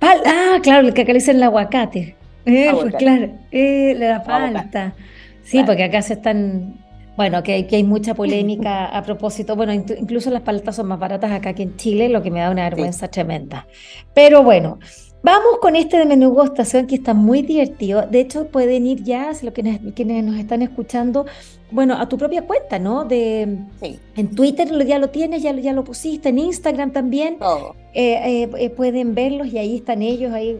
ah, 0.00 0.58
claro, 0.62 0.86
el 0.86 0.94
que 0.94 1.02
acá 1.02 1.12
le 1.12 1.18
dicen 1.18 1.36
el 1.36 1.42
aguacate. 1.42 2.19
Eh, 2.44 2.70
pues 2.72 2.94
claro, 2.94 3.30
eh, 3.50 3.94
le 3.96 4.06
da 4.06 4.20
falta. 4.20 4.94
Sí, 5.42 5.62
porque 5.64 5.84
acá 5.84 6.00
se 6.02 6.14
están, 6.14 6.74
bueno, 7.16 7.42
que, 7.42 7.66
que 7.66 7.76
hay 7.76 7.84
mucha 7.84 8.14
polémica 8.14 8.86
a 8.96 9.02
propósito. 9.02 9.56
Bueno, 9.56 9.72
incluso 9.72 10.30
las 10.30 10.42
paletas 10.42 10.76
son 10.76 10.88
más 10.88 10.98
baratas 10.98 11.32
acá 11.32 11.54
que 11.54 11.64
en 11.64 11.76
Chile, 11.76 12.08
lo 12.08 12.22
que 12.22 12.30
me 12.30 12.40
da 12.40 12.50
una 12.50 12.64
vergüenza 12.64 13.08
tremenda. 13.08 13.66
Pero 14.14 14.42
bueno, 14.42 14.78
Vamos 15.22 15.58
con 15.60 15.76
este 15.76 15.98
de 15.98 16.06
menú 16.06 16.30
gustación 16.30 16.86
que 16.86 16.94
está 16.94 17.12
muy 17.12 17.42
divertido. 17.42 18.06
De 18.10 18.20
hecho, 18.20 18.46
pueden 18.46 18.86
ir 18.86 19.04
ya, 19.04 19.34
si 19.34 19.44
lo 19.44 19.52
que 19.52 19.62
quienes 19.94 20.24
nos 20.24 20.36
están 20.36 20.62
escuchando, 20.62 21.26
bueno, 21.70 21.94
a 21.94 22.08
tu 22.08 22.16
propia 22.16 22.42
cuenta, 22.42 22.78
¿no? 22.78 23.04
De, 23.04 23.58
En 24.16 24.34
Twitter 24.34 24.68
ya 24.86 24.98
lo 24.98 25.10
tienes, 25.10 25.42
ya, 25.42 25.52
ya 25.52 25.74
lo 25.74 25.84
pusiste, 25.84 26.30
en 26.30 26.38
Instagram 26.38 26.92
también. 26.92 27.36
Eh, 27.92 28.42
eh, 28.44 28.50
eh, 28.56 28.70
pueden 28.70 29.14
verlos 29.14 29.48
y 29.48 29.58
ahí 29.58 29.76
están 29.76 30.00
ellos, 30.00 30.32
ahí 30.32 30.58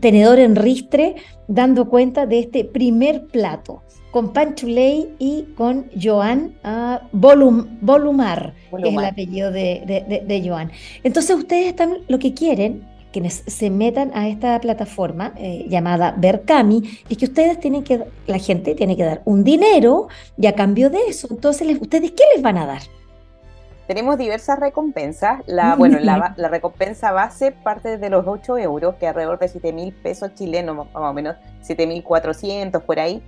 tenedor 0.00 0.38
en 0.38 0.56
ristre, 0.56 1.16
dando 1.46 1.90
cuenta 1.90 2.24
de 2.24 2.38
este 2.38 2.64
primer 2.64 3.26
plato 3.26 3.82
con 4.12 4.32
Panchuley 4.32 5.10
y 5.18 5.42
con 5.56 5.90
Joan 6.02 6.54
uh, 6.64 7.06
Volumar, 7.12 8.54
que 8.82 8.88
es 8.88 8.94
el 8.94 9.04
apellido 9.04 9.50
de, 9.50 9.82
de, 9.86 10.24
de 10.26 10.48
Joan. 10.48 10.70
Entonces 11.04 11.36
ustedes 11.36 11.66
están, 11.66 11.98
lo 12.08 12.18
que 12.18 12.32
quieren 12.32 12.95
quienes 13.16 13.44
se 13.46 13.70
metan 13.70 14.10
a 14.14 14.28
esta 14.28 14.60
plataforma 14.60 15.32
eh, 15.38 15.64
llamada 15.70 16.12
Berkami, 16.14 17.00
es 17.08 17.16
que 17.16 17.24
ustedes 17.24 17.58
tienen 17.58 17.82
que, 17.82 18.04
la 18.26 18.36
gente 18.36 18.74
tiene 18.74 18.94
que 18.94 19.04
dar 19.06 19.22
un 19.24 19.42
dinero 19.42 20.08
y 20.36 20.46
a 20.46 20.54
cambio 20.54 20.90
de 20.90 20.98
eso, 21.08 21.26
entonces, 21.30 21.78
¿ustedes 21.80 22.10
qué 22.10 22.24
les 22.34 22.42
van 22.42 22.58
a 22.58 22.66
dar? 22.66 22.82
Tenemos 23.86 24.18
diversas 24.18 24.60
recompensas. 24.60 25.40
La, 25.46 25.76
bueno, 25.76 25.98
la, 25.98 26.34
recompensa 26.50 27.10
base 27.12 27.52
parte 27.52 27.96
de 27.96 28.10
los 28.10 28.26
8 28.26 28.58
euros, 28.58 28.96
que 28.96 29.06
es 29.06 29.08
alrededor 29.08 29.38
de 29.38 29.48
7 29.48 29.72
mil 29.72 29.94
pesos 29.94 30.34
chilenos, 30.34 30.76
más 30.76 30.88
o 30.92 31.12
menos 31.14 31.36
7.400 31.66 32.82
por 32.82 33.00
ahí. 33.00 33.22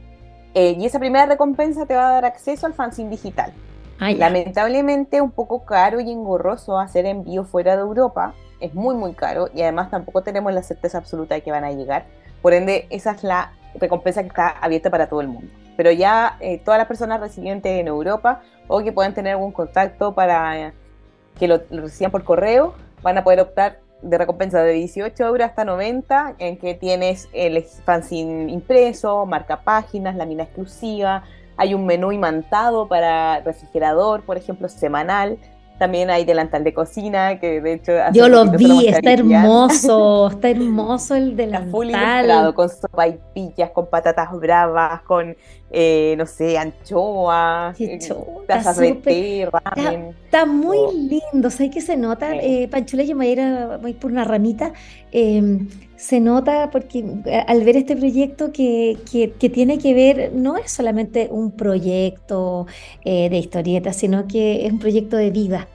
Eh, 0.52 0.76
y 0.78 0.84
esa 0.84 0.98
primera 0.98 1.24
recompensa 1.24 1.86
te 1.86 1.94
va 1.94 2.10
a 2.10 2.12
dar 2.12 2.26
acceso 2.26 2.66
al 2.66 2.74
fanzine 2.74 3.08
digital. 3.08 3.54
Ah, 4.00 4.12
Lamentablemente 4.12 5.20
un 5.20 5.30
poco 5.30 5.64
caro 5.64 6.00
y 6.00 6.10
engorroso 6.10 6.78
hacer 6.78 7.06
envío 7.06 7.44
fuera 7.44 7.76
de 7.76 7.82
Europa, 7.82 8.34
es 8.60 8.74
muy 8.74 8.94
muy 8.94 9.14
caro 9.14 9.48
y 9.54 9.62
además 9.62 9.90
tampoco 9.90 10.22
tenemos 10.22 10.52
la 10.52 10.62
certeza 10.62 10.98
absoluta 10.98 11.34
de 11.34 11.42
que 11.42 11.50
van 11.50 11.64
a 11.64 11.72
llegar. 11.72 12.06
Por 12.42 12.52
ende, 12.52 12.86
esa 12.90 13.12
es 13.12 13.24
la 13.24 13.52
recompensa 13.74 14.22
que 14.22 14.28
está 14.28 14.48
abierta 14.48 14.90
para 14.90 15.08
todo 15.08 15.20
el 15.20 15.28
mundo. 15.28 15.50
Pero 15.76 15.90
ya 15.90 16.36
eh, 16.40 16.58
todas 16.58 16.78
las 16.78 16.86
personas 16.86 17.20
residentes 17.20 17.72
en 17.72 17.88
Europa 17.88 18.42
o 18.66 18.82
que 18.82 18.92
puedan 18.92 19.14
tener 19.14 19.32
algún 19.32 19.52
contacto 19.52 20.14
para 20.14 20.72
que 21.38 21.48
lo, 21.48 21.60
reciban 21.70 22.10
por 22.10 22.24
correo, 22.24 22.74
van 23.02 23.18
a 23.18 23.24
poder 23.24 23.40
optar 23.40 23.80
de 24.02 24.18
recompensa 24.18 24.62
de 24.62 24.72
18 24.72 25.24
euros 25.24 25.46
hasta 25.46 25.64
90, 25.64 26.36
en 26.38 26.56
que 26.56 26.74
tienes 26.74 27.28
el 27.32 27.62
fanzine 27.84 28.50
impreso, 28.50 29.26
marca 29.26 29.62
páginas, 29.62 30.14
la 30.16 30.24
mina 30.24 30.44
exclusiva, 30.44 31.24
hay 31.58 31.74
un 31.74 31.84
menú 31.84 32.12
imantado 32.12 32.88
para 32.88 33.40
refrigerador, 33.40 34.22
por 34.22 34.36
ejemplo, 34.38 34.68
semanal, 34.68 35.38
también 35.78 36.10
hay 36.10 36.24
delantal 36.24 36.64
de 36.64 36.74
cocina, 36.74 37.38
que 37.38 37.60
de 37.60 37.74
hecho... 37.74 37.92
Yo 38.12 38.28
lo 38.28 38.50
vi, 38.50 38.88
está 38.88 39.12
hermoso, 39.12 40.28
está 40.32 40.50
hermoso 40.50 41.14
el 41.14 41.36
delantal. 41.36 41.66
Está 41.66 41.70
full 41.70 41.88
ilustrado, 41.88 42.54
con 42.54 42.68
sopaipillas, 42.68 43.70
con 43.70 43.86
patatas 43.86 44.28
bravas, 44.32 45.02
con, 45.02 45.36
eh, 45.70 46.16
no 46.18 46.26
sé, 46.26 46.58
anchoas, 46.58 47.80
eh, 47.80 47.98
tazas 48.46 48.78
de 48.78 48.92
té, 48.94 49.48
ramen. 49.50 50.16
Está, 50.24 50.46
muy 50.46 50.78
lindo, 50.94 51.48
¿sabes 51.48 51.70
qué 51.72 51.80
se 51.80 51.96
nota? 51.96 52.34
Eh, 52.34 52.66
Panchula, 52.68 53.04
yo 53.04 53.14
me 53.14 53.32
voy 53.32 53.44
a 53.44 53.88
ir, 53.88 53.98
por 53.98 54.10
una 54.10 54.24
ramita. 54.24 54.72
Em, 55.12 55.68
se 55.98 56.20
nota 56.20 56.70
porque 56.70 57.04
eh, 57.26 57.44
al 57.46 57.62
ver 57.64 57.76
este 57.76 57.96
proyecto 57.96 58.52
que, 58.52 58.96
que, 59.10 59.50
tiene 59.50 59.78
que 59.78 59.92
ver, 59.92 60.32
no 60.32 60.56
es 60.56 60.70
solamente 60.70 61.28
un 61.30 61.50
proyecto 61.50 62.66
de 63.04 63.36
historieta, 63.36 63.92
sino 63.92 64.26
que 64.26 64.64
es 64.66 64.72
un 64.72 64.78
proyecto 64.78 65.16
de 65.16 65.30
vida. 65.30 65.68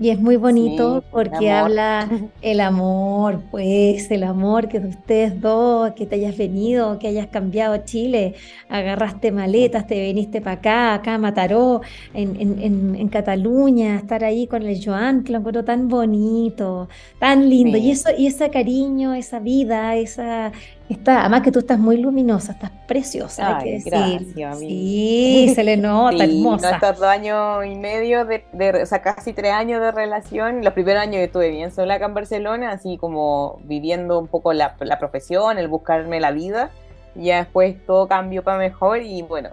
Y 0.00 0.08
es 0.08 0.18
muy 0.18 0.36
bonito 0.36 1.04
porque 1.10 1.50
habla 1.50 2.08
el 2.40 2.60
amor, 2.60 3.42
pues 3.50 4.10
el 4.10 4.22
amor 4.22 4.66
que 4.66 4.80
de 4.80 4.88
ustedes 4.88 5.38
dos, 5.42 5.92
que 5.92 6.06
te 6.06 6.14
hayas 6.14 6.38
venido, 6.38 6.98
que 6.98 7.08
hayas 7.08 7.26
cambiado 7.26 7.76
Chile, 7.84 8.34
agarraste 8.70 9.30
maletas, 9.30 9.86
te 9.86 10.00
viniste 10.00 10.40
para 10.40 10.56
acá, 10.56 10.94
acá 10.94 11.14
a 11.16 11.18
Mataró, 11.18 11.82
en, 12.14 12.34
en, 12.40 12.96
en, 12.96 13.08
Cataluña, 13.08 13.96
estar 13.96 14.24
ahí 14.24 14.46
con 14.46 14.62
el 14.62 14.82
Joan, 14.82 15.22
que 15.22 15.32
lo 15.32 15.40
encuentro 15.40 15.66
tan 15.66 15.88
bonito, 15.88 16.88
tan 17.18 17.50
lindo. 17.50 17.76
Y 17.76 17.90
eso, 17.90 18.08
y 18.16 18.26
ese 18.26 18.48
cariño, 18.48 19.12
esa 19.12 19.38
vida, 19.38 19.96
esa, 19.96 20.50
Está, 20.90 21.20
además 21.20 21.42
que 21.42 21.52
tú 21.52 21.60
estás 21.60 21.78
muy 21.78 21.98
luminosa, 21.98 22.50
estás 22.50 22.72
preciosa, 22.88 23.58
hay 23.58 23.64
que 23.64 23.70
decir. 23.74 23.92
Gracias, 24.34 24.58
sí, 24.58 25.52
se 25.54 25.62
le 25.62 25.76
nota, 25.76 26.26
sí, 26.26 26.38
hermosa. 26.38 26.74
Estos 26.74 26.98
dos 26.98 27.06
años 27.06 27.64
y 27.64 27.76
medio, 27.76 28.24
de, 28.24 28.42
o 28.82 28.86
sea, 28.86 29.00
casi 29.00 29.32
tres 29.32 29.52
años 29.52 29.80
de 29.80 29.92
relación. 29.92 30.64
Los 30.64 30.72
primeros 30.72 31.00
años 31.00 31.22
estuve 31.22 31.50
bien 31.50 31.70
sola 31.70 31.94
acá 31.94 32.06
en 32.06 32.14
Barcelona, 32.14 32.72
así 32.72 32.98
como 32.98 33.60
viviendo 33.62 34.18
un 34.18 34.26
poco 34.26 34.52
la, 34.52 34.74
la 34.80 34.98
profesión, 34.98 35.58
el 35.58 35.68
buscarme 35.68 36.18
la 36.18 36.32
vida. 36.32 36.70
Y 37.14 37.26
ya 37.26 37.38
después 37.38 37.76
todo 37.86 38.08
cambió 38.08 38.42
para 38.42 38.58
mejor 38.58 39.00
y 39.00 39.22
bueno, 39.22 39.50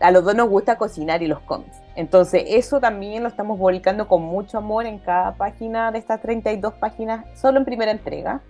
a 0.00 0.10
los 0.10 0.24
dos 0.24 0.34
nos 0.34 0.48
gusta 0.48 0.78
cocinar 0.78 1.22
y 1.22 1.28
los 1.28 1.38
cómics. 1.40 1.76
Entonces, 1.94 2.42
eso 2.48 2.80
también 2.80 3.22
lo 3.22 3.28
estamos 3.28 3.56
publicando 3.56 4.08
con 4.08 4.22
mucho 4.22 4.58
amor 4.58 4.86
en 4.86 4.98
cada 4.98 5.36
página 5.36 5.92
de 5.92 5.98
estas 5.98 6.20
32 6.20 6.74
páginas, 6.74 7.24
solo 7.38 7.58
en 7.58 7.64
primera 7.64 7.92
entrega. 7.92 8.40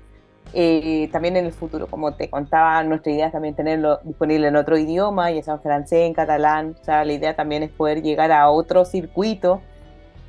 Eh, 0.54 1.09
también 1.11 1.37
en 1.37 1.47
el 1.47 1.52
futuro, 1.52 1.87
como 1.87 2.12
te 2.12 2.28
contaba, 2.28 2.82
nuestra 2.85 3.12
idea 3.12 3.26
es 3.26 3.32
también 3.32 3.54
tenerlo 3.54 4.00
disponible 4.04 4.49
en 4.49 4.56
otro 4.56 4.76
idioma, 4.76 5.30
ya 5.30 5.42
sea 5.42 5.54
en 5.54 5.61
francés, 5.61 6.06
en 6.06 6.14
catalán. 6.14 6.76
O 6.80 6.85
sea, 6.85 7.04
la 7.04 7.12
idea 7.12 7.35
también 7.35 7.62
es 7.62 7.71
poder 7.71 8.02
llegar 8.02 8.32
a 8.32 8.50
otro 8.50 8.85
circuito. 8.85 9.62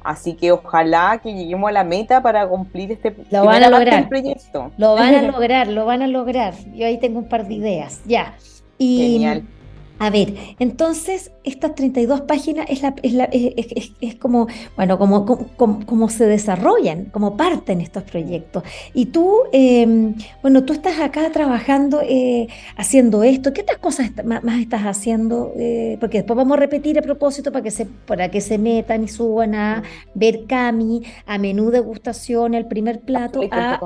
Así 0.03 0.34
que 0.34 0.51
ojalá 0.51 1.20
que 1.24 1.34
lleguemos 1.34 1.70
a 1.70 1.72
la 1.72 1.84
meta 1.86 2.22
para 2.22 2.46
cumplir 2.48 2.92
este 2.92 3.15
lo 3.32 3.46
van 3.46 3.63
a 3.63 3.70
lograr. 3.70 4.10
proyecto. 4.10 4.72
Lo 4.77 4.96
van 4.96 5.15
a 5.15 5.22
lograr, 5.32 5.68
lo 5.68 5.86
van 5.86 6.01
a 6.01 6.08
lograr. 6.08 6.53
Yo 6.74 6.86
ahí 6.86 6.98
tengo 6.98 7.20
un 7.20 7.30
par 7.30 7.48
de 7.48 7.53
ideas. 7.53 8.01
Ya. 8.06 8.34
Y, 8.77 9.13
Genial. 9.13 9.44
A 10.03 10.10
ver, 10.10 10.33
entonces 10.60 11.31
estas 11.45 11.75
32 11.75 12.24
páginas 12.24 12.65
es, 12.67 12.81
la, 12.81 12.93
es, 13.03 13.13
la, 13.13 13.29
es, 13.31 14.15
como, 14.15 14.48
bueno, 14.75 15.00
como, 15.00 15.25
como, 15.55 16.10
se 16.10 16.25
desarrollan, 16.25 17.05
como 17.05 17.38
parten 17.38 17.79
estos 17.79 18.03
proyectos. 18.03 18.63
Y 18.93 19.05
tú, 19.05 19.33
em, 19.53 20.13
bueno, 20.41 20.65
tú 20.65 20.74
estás 20.74 21.00
acá 21.00 21.31
trabajando, 21.31 22.01
eh, 22.01 22.48
haciendo 22.75 23.24
esto. 23.24 23.53
¿Qué 23.53 23.62
otras 23.62 23.77
cosas 23.77 24.12
más, 24.25 24.60
estás 24.60 24.81
haciendo? 24.81 25.53
Eh, 25.55 25.95
porque 26.01 26.17
después 26.17 26.36
vamos 26.36 26.57
a 26.57 26.60
repetir 26.60 27.00
a 27.00 27.01
propósito 27.01 27.53
para 27.53 27.63
que 27.63 27.72
se, 27.72 27.86
para 27.86 28.29
que 28.29 28.41
se 28.41 28.57
metan 28.57 29.05
y 29.05 29.07
suban 29.07 29.55
a 29.55 29.83
ver 30.15 30.48
Cami, 30.48 31.03
a 31.25 31.38
menú 31.38 31.72
degustación, 31.72 32.55
el 32.55 32.65
primer 32.65 33.00
plato, 33.00 33.39
a 33.51 33.79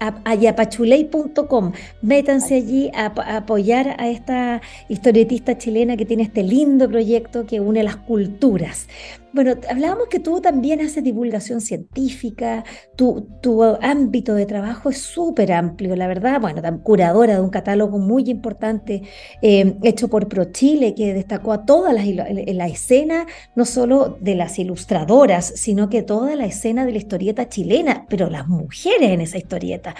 a, 0.00 0.34
yapachuley.com. 0.34 1.72
Métanse 2.02 2.56
allí 2.56 2.90
a, 2.94 3.06
apoyar 3.36 3.96
a 3.98 4.08
esta 4.08 4.60
historietista 4.88 5.56
chilena 5.58 5.96
que 5.96 6.06
tiene 6.06 6.24
este 6.24 6.42
lindo 6.42 6.88
proyecto 6.88 7.46
que 7.46 7.60
une 7.60 7.82
las 7.82 7.96
culturas. 7.96 8.88
Bueno, 9.32 9.54
hablábamos 9.68 10.08
que 10.08 10.18
tú 10.18 10.40
también 10.40 10.80
haces 10.80 11.04
divulgación 11.04 11.60
científica, 11.60 12.64
tu, 12.96 13.28
tu 13.40 13.62
ámbito 13.62 14.34
de 14.34 14.44
trabajo 14.44 14.90
es 14.90 14.98
súper 14.98 15.52
amplio, 15.52 15.94
la 15.94 16.08
verdad, 16.08 16.40
bueno, 16.40 16.60
curadora 16.82 17.34
de 17.34 17.40
un 17.40 17.50
catálogo 17.50 17.98
muy 17.98 18.28
importante 18.28 19.02
eh, 19.40 19.76
hecho 19.84 20.08
por 20.08 20.26
ProChile, 20.26 20.94
que 20.94 21.14
destacó 21.14 21.52
a 21.52 21.64
toda 21.64 21.92
la, 21.92 22.02
la, 22.04 22.66
escena, 22.66 23.26
no 23.54 23.64
solo 23.64 24.18
de 24.20 24.34
las 24.34 24.58
ilustradoras, 24.58 25.52
sino 25.54 25.88
que 25.88 26.02
toda 26.02 26.34
la 26.34 26.46
escena 26.46 26.84
de 26.84 26.92
la 26.92 26.98
historieta 26.98 27.48
chilena, 27.48 28.06
pero 28.08 28.30
las 28.30 28.48
mujeres 28.48 29.10
en 29.10 29.20
esa 29.20 29.38
historieta. 29.38 29.94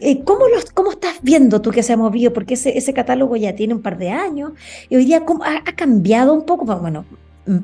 Eh, 0.00 0.24
¿Cómo, 0.24 0.48
los, 0.48 0.64
¿Cómo 0.72 0.90
estás 0.90 1.18
viendo 1.22 1.62
tú 1.62 1.70
que 1.70 1.82
se 1.84 1.92
ha 1.92 1.96
movido? 1.96 2.32
Porque 2.32 2.54
ese, 2.54 2.76
ese 2.76 2.92
catálogo 2.92 3.36
ya 3.36 3.54
tiene 3.54 3.74
un 3.74 3.82
par 3.82 3.98
de 3.98 4.10
años 4.10 4.52
y 4.88 4.96
hoy 4.96 5.04
día 5.04 5.24
¿cómo 5.24 5.44
ha, 5.44 5.58
ha 5.58 5.76
cambiado 5.76 6.34
un 6.34 6.44
poco. 6.44 6.64
Bueno, 6.64 7.04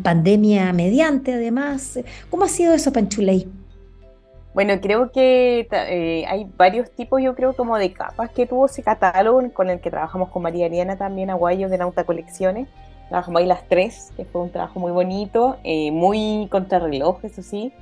pandemia 0.03 0.73
mediante, 0.73 1.35
además. 1.35 1.99
¿Cómo 2.31 2.45
ha 2.45 2.49
sido 2.49 2.75
eso, 2.75 2.93
Panchuley? 2.93 3.49
Bueno, 4.53 4.75
creo 4.81 5.13
que 5.13 5.69
eh, 5.71 6.25
hay 6.27 6.51
varios 6.57 6.91
tipos, 6.91 7.23
yo 7.23 7.35
creo, 7.37 7.55
como 7.55 7.79
de 7.79 7.93
capas 7.93 8.31
que 8.31 8.47
tuvo 8.47 8.67
ese 8.67 8.83
catálogo 8.83 9.43
con 9.53 9.71
el 9.71 9.81
que 9.81 9.91
trabajamos 9.91 10.31
con 10.31 10.43
María 10.43 10.67
Ariana 10.67 10.97
también, 10.97 11.31
Aguayo 11.31 11.69
de 11.69 11.79
Nauta 11.79 12.05
Colecciones. 12.05 12.69
Trabajamos 13.09 13.41
ahí 13.41 13.47
las 13.47 13.67
tres, 13.69 14.13
que 14.17 14.25
fue 14.25 14.43
un 14.43 14.51
trabajo 14.51 14.81
muy 14.81 14.91
bonito, 14.91 15.59
eh, 15.63 15.93
muy 15.93 16.49
contrarreloj, 16.51 17.25
eso 17.25 17.43
sí. 17.43 17.73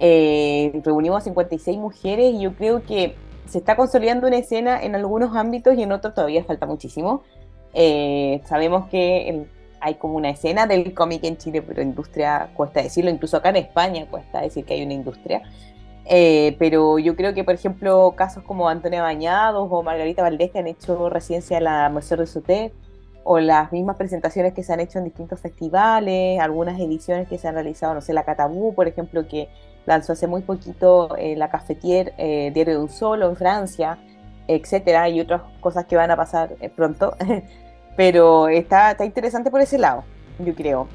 Eh, 0.00 0.80
reunimos 0.84 1.18
a 1.18 1.24
56 1.24 1.78
mujeres 1.78 2.34
y 2.34 2.40
yo 2.40 2.54
creo 2.54 2.82
que 2.82 3.14
se 3.46 3.58
está 3.58 3.76
consolidando 3.76 4.26
una 4.26 4.38
escena 4.38 4.82
en 4.82 4.96
algunos 4.96 5.36
ámbitos 5.36 5.74
y 5.76 5.82
en 5.82 5.92
otros 5.92 6.14
todavía 6.14 6.42
falta 6.42 6.66
muchísimo. 6.66 7.22
sabemos 8.44 8.88
que 8.88 9.28
el 9.28 9.46
hay 9.82 9.96
como 9.96 10.14
una 10.14 10.30
escena 10.30 10.66
del 10.66 10.94
cómic 10.94 11.24
en 11.24 11.36
Chile, 11.36 11.60
pero 11.60 11.82
industria 11.82 12.50
cuesta 12.54 12.80
decirlo, 12.80 13.10
incluso 13.10 13.36
acá 13.36 13.50
en 13.50 13.56
España 13.56 14.06
cuesta 14.08 14.40
decir 14.40 14.64
que 14.64 14.74
hay 14.74 14.84
una 14.84 14.94
industria. 14.94 15.42
Eh, 16.04 16.56
pero 16.58 16.98
yo 16.98 17.16
creo 17.16 17.34
que, 17.34 17.42
por 17.42 17.54
ejemplo, 17.54 18.14
casos 18.16 18.44
como 18.44 18.68
Antonia 18.68 19.02
Bañados 19.02 19.68
o 19.70 19.82
Margarita 19.82 20.22
Valdés, 20.22 20.52
que 20.52 20.60
han 20.60 20.68
hecho 20.68 21.10
residencia 21.10 21.58
en 21.58 21.64
la 21.64 21.88
Museo 21.90 22.16
de 22.16 22.26
Soté, 22.26 22.72
o 23.24 23.40
las 23.40 23.72
mismas 23.72 23.96
presentaciones 23.96 24.52
que 24.52 24.62
se 24.62 24.72
han 24.72 24.80
hecho 24.80 24.98
en 24.98 25.04
distintos 25.04 25.40
festivales, 25.40 26.40
algunas 26.40 26.78
ediciones 26.80 27.28
que 27.28 27.38
se 27.38 27.48
han 27.48 27.54
realizado, 27.54 27.94
no 27.94 28.00
sé, 28.00 28.12
la 28.12 28.24
Catabú, 28.24 28.74
por 28.74 28.86
ejemplo, 28.88 29.26
que 29.26 29.48
lanzó 29.86 30.12
hace 30.12 30.28
muy 30.28 30.42
poquito 30.42 31.16
eh, 31.16 31.36
la 31.36 31.50
Cafetier, 31.50 32.14
eh, 32.18 32.50
Diario 32.54 32.74
de 32.74 32.82
un 32.82 32.88
Solo 32.88 33.28
en 33.28 33.36
Francia, 33.36 33.98
etcétera, 34.48 35.08
y 35.08 35.20
otras 35.20 35.42
cosas 35.60 35.86
que 35.86 35.96
van 35.96 36.10
a 36.10 36.16
pasar 36.16 36.54
pronto. 36.76 37.14
Pero 37.96 38.48
está, 38.48 38.92
está 38.92 39.04
interesante 39.04 39.50
por 39.50 39.60
ese 39.60 39.78
lado, 39.78 40.04
yo 40.38 40.54
creo. 40.54 40.88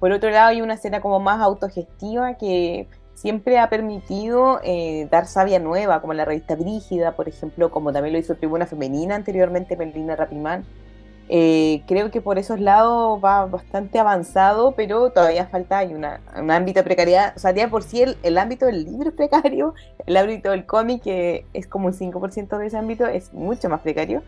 Por 0.00 0.12
otro 0.12 0.30
lado, 0.30 0.48
hay 0.48 0.60
una 0.60 0.74
escena 0.74 1.00
como 1.00 1.20
más 1.20 1.40
autogestiva 1.40 2.34
que 2.34 2.88
siempre 3.14 3.58
ha 3.58 3.70
permitido 3.70 4.60
eh, 4.64 5.06
dar 5.10 5.26
sabia 5.26 5.58
nueva, 5.58 6.00
como 6.00 6.12
la 6.12 6.24
revista 6.24 6.56
Brígida, 6.56 7.12
por 7.14 7.28
ejemplo, 7.28 7.70
como 7.70 7.92
también 7.92 8.14
lo 8.14 8.18
hizo 8.18 8.34
Tribuna 8.34 8.66
Femenina 8.66 9.14
anteriormente, 9.14 9.76
Melina 9.76 10.16
Rapimán. 10.16 10.64
Eh, 11.28 11.82
creo 11.86 12.10
que 12.10 12.20
por 12.20 12.38
esos 12.38 12.60
lados 12.60 13.20
va 13.24 13.46
bastante 13.46 13.98
avanzado, 13.98 14.72
pero 14.72 15.10
todavía 15.10 15.46
falta, 15.46 15.78
hay 15.78 15.94
una, 15.94 16.20
un 16.36 16.50
ámbito 16.50 16.80
de 16.80 16.84
precariedad, 16.84 17.32
o 17.36 17.38
sea, 17.38 17.52
ya 17.52 17.70
por 17.70 17.84
sí 17.84 18.02
el, 18.02 18.38
ámbito 18.38 18.66
del 18.66 18.84
libro 18.84 19.10
es 19.10 19.14
precario, 19.14 19.72
el 20.04 20.16
ámbito 20.16 20.50
del 20.50 20.66
cómic, 20.66 21.02
que 21.02 21.46
es 21.52 21.66
como 21.66 21.86
un 21.86 21.94
5% 21.94 22.58
de 22.58 22.66
ese 22.66 22.76
ámbito, 22.76 23.06
es 23.06 23.32
mucho 23.32 23.68
más 23.68 23.80
precario 23.80 24.22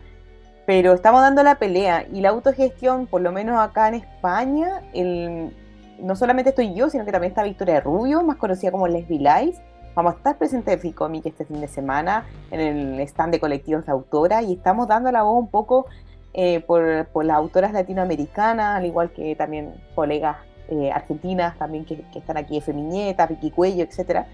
pero 0.65 0.93
estamos 0.93 1.21
dando 1.21 1.43
la 1.43 1.55
pelea 1.55 2.05
y 2.11 2.21
la 2.21 2.29
autogestión, 2.29 3.07
por 3.07 3.21
lo 3.21 3.31
menos 3.31 3.59
acá 3.59 3.87
en 3.87 3.95
España, 3.95 4.81
el, 4.93 5.55
no 5.99 6.15
solamente 6.15 6.49
estoy 6.49 6.73
yo, 6.73 6.89
sino 6.89 7.05
que 7.05 7.11
también 7.11 7.31
está 7.31 7.43
Victoria 7.43 7.79
Rubio, 7.81 8.23
más 8.23 8.37
conocida 8.37 8.71
como 8.71 8.87
Leslie 8.87 9.19
Lice. 9.19 9.61
Vamos 9.93 10.13
a 10.13 10.17
estar 10.17 10.37
presentes 10.37 10.73
en 10.73 10.79
Ficomic 10.79 11.25
este 11.25 11.45
fin 11.45 11.61
de 11.61 11.67
semana 11.67 12.25
en 12.51 12.59
el 12.59 12.99
stand 13.01 13.31
de 13.31 13.39
colectivos 13.39 13.85
de 13.85 13.91
autoras 13.91 14.43
y 14.43 14.53
estamos 14.53 14.87
dando 14.87 15.11
la 15.11 15.23
voz 15.23 15.37
un 15.37 15.49
poco 15.49 15.85
eh, 16.33 16.59
por, 16.61 17.07
por, 17.13 17.23
las 17.23 17.37
autoras 17.37 17.71
latinoamericanas, 17.71 18.75
al 18.77 18.85
igual 18.85 19.11
que 19.11 19.35
también 19.37 19.73
colegas 19.93 20.35
eh, 20.67 20.91
argentinas 20.91 21.57
también 21.57 21.85
que, 21.85 22.01
que, 22.11 22.19
están 22.19 22.35
aquí, 22.35 22.59
Femiñeta, 22.59 23.27
Vicky 23.27 23.51
Cuello, 23.51 23.83
etcétera. 23.83 24.27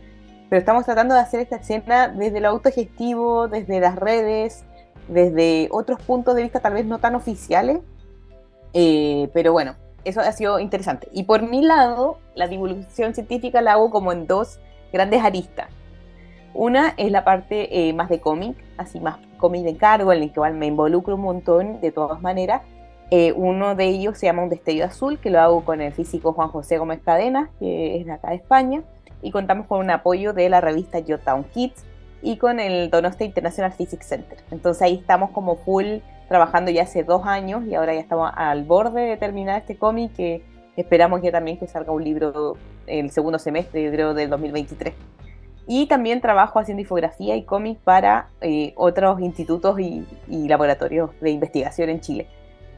Pero 0.49 0.59
estamos 0.59 0.83
tratando 0.83 1.13
de 1.13 1.21
hacer 1.21 1.41
esta 1.41 1.57
escena 1.57 2.07
desde 2.07 2.39
lo 2.39 2.49
autogestivo, 2.49 3.47
desde 3.47 3.79
las 3.79 3.95
redes, 3.95 4.65
desde 5.07 5.67
otros 5.71 6.01
puntos 6.01 6.35
de 6.35 6.43
vista 6.43 6.59
tal 6.59 6.73
vez 6.73 6.85
no 6.85 6.99
tan 6.99 7.15
oficiales, 7.15 7.79
eh, 8.73 9.29
pero 9.33 9.51
bueno, 9.51 9.75
eso 10.03 10.21
ha 10.21 10.31
sido 10.31 10.59
interesante. 10.59 11.07
Y 11.11 11.23
por 11.23 11.43
mi 11.43 11.61
lado, 11.61 12.17
la 12.35 12.47
divulgación 12.47 13.13
científica 13.13 13.61
la 13.61 13.73
hago 13.73 13.91
como 13.91 14.11
en 14.11 14.27
dos 14.27 14.59
grandes 14.91 15.23
aristas. 15.23 15.67
Una 16.53 16.93
es 16.97 17.11
la 17.11 17.23
parte 17.23 17.87
eh, 17.89 17.93
más 17.93 18.09
de 18.09 18.19
cómic, 18.19 18.57
así 18.77 18.99
más 18.99 19.17
cómic 19.37 19.63
de 19.63 19.71
encargo, 19.71 20.11
en 20.11 20.23
el 20.23 20.33
cual 20.33 20.55
me 20.55 20.67
involucro 20.67 21.15
un 21.15 21.21
montón 21.21 21.79
de 21.79 21.91
todas 21.91 22.21
maneras. 22.21 22.61
Eh, 23.09 23.33
uno 23.33 23.75
de 23.75 23.85
ellos 23.85 24.17
se 24.17 24.25
llama 24.25 24.43
Un 24.43 24.49
Destello 24.49 24.85
Azul, 24.85 25.19
que 25.19 25.29
lo 25.29 25.39
hago 25.39 25.65
con 25.65 25.81
el 25.81 25.93
físico 25.93 26.33
Juan 26.33 26.49
José 26.49 26.77
Gómez 26.77 27.01
Cadenas, 27.03 27.49
que 27.59 27.99
es 27.99 28.05
de 28.05 28.11
acá 28.11 28.29
de 28.29 28.35
España, 28.35 28.83
y 29.21 29.31
contamos 29.31 29.67
con 29.67 29.79
un 29.79 29.89
apoyo 29.91 30.33
de 30.33 30.49
la 30.49 30.61
revista 30.61 30.99
Town 31.23 31.43
Kids, 31.53 31.85
y 32.21 32.37
con 32.37 32.59
el 32.59 32.89
Donostia 32.89 33.25
International 33.25 33.71
Physics 33.71 34.07
Center. 34.07 34.37
Entonces 34.51 34.81
ahí 34.81 34.95
estamos 34.95 35.31
como 35.31 35.57
full 35.57 35.97
trabajando 36.27 36.71
ya 36.71 36.83
hace 36.83 37.03
dos 37.03 37.25
años 37.25 37.65
y 37.65 37.75
ahora 37.75 37.93
ya 37.93 37.99
estamos 37.99 38.31
al 38.35 38.63
borde 38.63 39.01
de 39.01 39.17
terminar 39.17 39.61
este 39.61 39.75
cómic 39.75 40.13
que 40.13 40.43
esperamos 40.77 41.21
ya 41.21 41.31
también 41.31 41.57
que 41.57 41.67
salga 41.67 41.91
un 41.91 42.03
libro 42.03 42.57
el 42.87 43.11
segundo 43.11 43.39
semestre 43.39 43.91
creo 43.91 44.13
del 44.13 44.29
2023. 44.29 44.93
Y 45.67 45.87
también 45.87 46.21
trabajo 46.21 46.59
haciendo 46.59 46.81
infografía 46.81 47.35
y 47.35 47.43
cómic 47.43 47.79
para 47.79 48.29
eh, 48.41 48.73
otros 48.75 49.21
institutos 49.21 49.79
y 49.79 50.05
laboratorios 50.47 51.11
de 51.21 51.31
investigación 51.31 51.89
en 51.89 52.01
Chile 52.01 52.27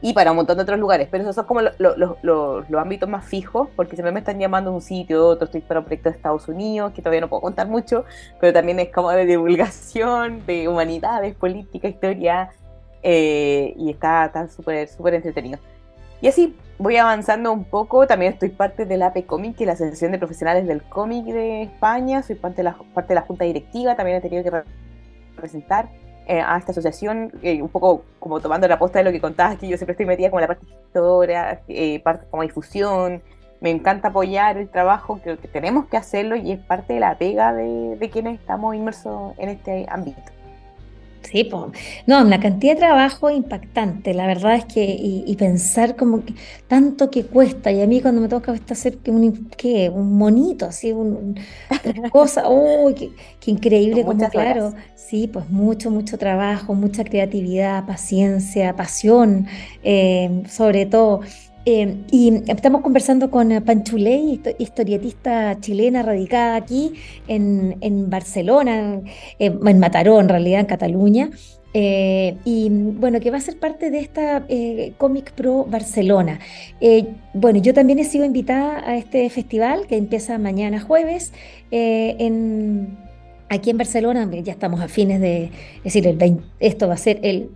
y 0.04 0.12
para 0.12 0.32
un 0.32 0.36
montón 0.36 0.58
de 0.58 0.64
otros 0.64 0.78
lugares, 0.78 1.08
pero 1.10 1.22
esos 1.22 1.34
son 1.34 1.46
como 1.46 1.62
los 1.62 2.78
ámbitos 2.78 3.08
más 3.08 3.24
fijos, 3.24 3.70
porque 3.74 3.96
siempre 3.96 4.12
me 4.12 4.18
están 4.18 4.38
llamando 4.38 4.68
a 4.68 4.74
un 4.74 4.82
sitio, 4.82 5.26
otro 5.26 5.46
estoy 5.46 5.62
para 5.62 5.80
un 5.80 5.86
proyecto 5.86 6.10
de 6.10 6.16
Estados 6.16 6.46
Unidos, 6.46 6.92
que 6.92 7.00
todavía 7.00 7.22
no 7.22 7.30
puedo 7.30 7.40
contar 7.40 7.68
mucho, 7.68 8.04
pero 8.38 8.52
también 8.52 8.78
es 8.80 8.90
como 8.92 9.10
de 9.12 9.24
divulgación, 9.24 10.44
de 10.44 10.68
humanidades, 10.68 11.34
política, 11.34 11.88
historia, 11.88 12.50
eh, 13.02 13.72
y 13.78 13.88
está 13.88 14.30
súper 14.54 14.88
súper 14.88 15.14
entretenido. 15.14 15.58
Y 16.20 16.28
así 16.28 16.54
voy 16.76 16.98
avanzando 16.98 17.50
un 17.50 17.64
poco, 17.64 18.06
también 18.06 18.34
estoy 18.34 18.50
parte 18.50 18.84
del 18.84 19.00
AP 19.00 19.24
Comic, 19.24 19.56
que 19.56 19.64
es 19.64 19.68
la 19.68 19.72
Asociación 19.72 20.12
de 20.12 20.18
Profesionales 20.18 20.66
del 20.66 20.82
Cómic 20.82 21.24
de 21.24 21.62
España, 21.62 22.22
soy 22.22 22.36
parte 22.36 22.58
de 22.58 22.64
la, 22.64 22.76
parte 22.92 23.14
de 23.14 23.20
la 23.20 23.22
Junta 23.22 23.46
Directiva, 23.46 23.96
también 23.96 24.18
he 24.18 24.20
tenido 24.20 24.44
que 24.44 24.64
representar 25.34 25.88
eh, 26.26 26.40
a 26.40 26.56
esta 26.56 26.72
asociación, 26.72 27.32
eh, 27.42 27.60
un 27.60 27.68
poco 27.68 28.04
como 28.18 28.40
tomando 28.40 28.66
la 28.66 28.78
posta 28.78 28.98
de 28.98 29.04
lo 29.04 29.12
que 29.12 29.20
contabas, 29.20 29.58
que 29.58 29.68
yo 29.68 29.76
siempre 29.76 29.92
estoy 29.92 30.06
metida 30.06 30.30
como 30.30 30.40
la 30.40 30.46
parte 30.46 30.66
historia, 30.66 31.60
eh, 31.68 32.00
parte 32.00 32.26
como 32.30 32.42
difusión, 32.42 33.22
me 33.60 33.70
encanta 33.70 34.08
apoyar 34.08 34.56
el 34.58 34.68
trabajo, 34.68 35.20
creo 35.22 35.38
que 35.38 35.48
tenemos 35.48 35.86
que 35.86 35.96
hacerlo 35.96 36.36
y 36.36 36.52
es 36.52 36.60
parte 36.60 36.94
de 36.94 37.00
la 37.00 37.16
pega 37.16 37.52
de, 37.52 37.96
de 37.96 38.10
quienes 38.10 38.40
estamos 38.40 38.74
inmersos 38.74 39.32
en 39.38 39.48
este 39.48 39.86
ámbito. 39.88 40.33
Sí, 41.30 41.44
pues, 41.44 41.72
no, 42.06 42.22
una 42.22 42.38
cantidad 42.38 42.74
de 42.74 42.80
trabajo 42.80 43.30
impactante, 43.30 44.12
la 44.14 44.26
verdad 44.26 44.56
es 44.56 44.66
que, 44.66 44.84
y, 44.84 45.34
pensar 45.36 45.96
como 45.96 46.24
que 46.24 46.34
tanto 46.68 47.10
que 47.10 47.24
cuesta, 47.24 47.72
y 47.72 47.80
a 47.80 47.86
mí 47.86 48.00
cuando 48.00 48.20
me 48.20 48.28
toca 48.28 48.54
hacer 48.70 48.98
un, 49.08 49.48
¿qué? 49.56 49.88
un 49.88 50.16
monito, 50.16 50.66
así, 50.66 50.92
un, 50.92 51.36
cosa, 52.12 52.48
uy, 52.48 52.94
qué, 53.40 53.50
increíble, 53.50 54.04
como 54.04 54.28
claro, 54.28 54.74
sí, 54.94 55.28
pues 55.32 55.48
mucho, 55.50 55.90
mucho 55.90 56.18
trabajo, 56.18 56.74
mucha 56.74 57.04
creatividad, 57.04 57.86
paciencia, 57.86 58.76
pasión, 58.76 59.46
eh, 59.82 60.42
sobre 60.48 60.86
todo. 60.86 61.20
Eh, 61.66 61.96
y 62.10 62.42
estamos 62.46 62.82
conversando 62.82 63.30
con 63.30 63.48
Panchuley, 63.64 64.40
historietista 64.58 65.58
chilena 65.60 66.02
radicada 66.02 66.56
aquí 66.56 66.92
en, 67.26 68.10
Barcelona, 68.10 69.00
eh, 69.38 69.56
en 69.64 69.78
Mataró 69.78 70.20
en 70.20 70.28
realidad, 70.28 70.60
en 70.60 70.66
Cataluña. 70.66 71.30
Eh, 71.76 72.36
y 72.44 72.68
bueno, 72.70 73.18
que 73.18 73.32
va 73.32 73.38
a 73.38 73.40
ser 73.40 73.58
parte 73.58 73.90
de 73.90 73.98
esta 73.98 74.46
Comic 74.98 75.32
Pro 75.32 75.64
Barcelona. 75.64 76.38
bueno, 77.32 77.60
yo 77.60 77.74
también 77.74 77.98
he 77.98 78.04
sido 78.04 78.24
invitada 78.24 78.88
a 78.88 78.96
este 78.96 79.28
festival 79.30 79.86
que 79.86 79.96
empieza 79.96 80.38
mañana 80.38 80.80
jueves 80.80 81.32
aquí 83.48 83.70
en 83.70 83.78
Barcelona. 83.78 84.30
Ya 84.42 84.52
estamos 84.52 84.80
a 84.80 84.88
fines 84.88 85.20
de, 85.20 85.50
es 85.78 85.84
decir, 85.84 86.06
el 86.06 86.40
esto 86.60 86.86
va 86.86 86.94
a 86.94 86.98
ser 86.98 87.18
el 87.22 87.50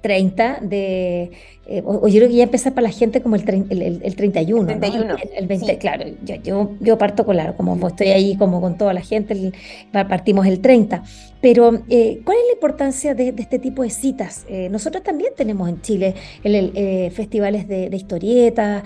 30 0.00 0.60
de, 0.62 1.30
eh, 1.66 1.82
o, 1.84 2.08
yo 2.08 2.16
creo 2.16 2.28
que 2.28 2.34
ya 2.34 2.44
empezar 2.44 2.74
para 2.74 2.86
la 2.86 2.92
gente 2.92 3.20
como 3.20 3.36
el, 3.36 3.42
el, 3.48 4.00
el, 4.02 4.16
31. 4.16 4.70
El 4.70 4.80
31. 4.80 5.16
El, 5.36 5.46
20, 5.46 5.78
claro, 5.78 6.04
yo, 6.42 6.70
yo, 6.80 6.98
parto 6.98 7.26
claro, 7.26 7.56
como 7.56 7.88
estoy 7.88 8.08
ahí 8.08 8.36
como 8.36 8.60
con 8.60 8.78
toda 8.78 8.92
la 8.92 9.02
gente, 9.02 9.52
partimos 9.92 10.46
el 10.46 10.60
30. 10.60 11.02
Pero, 11.40 11.82
eh, 11.88 12.20
¿cuál 12.24 12.38
es 12.38 12.46
la 12.46 12.52
importancia 12.54 13.14
de, 13.14 13.34
este 13.36 13.58
tipo 13.58 13.82
de 13.82 13.90
citas? 13.90 14.46
Eh, 14.48 14.68
nosotros 14.70 15.02
también 15.02 15.32
tenemos 15.36 15.68
en 15.68 15.80
Chile 15.82 16.14
el, 16.42 17.10
festivales 17.12 17.68
de, 17.68 17.90
de 17.90 17.96
historietas, 17.96 18.82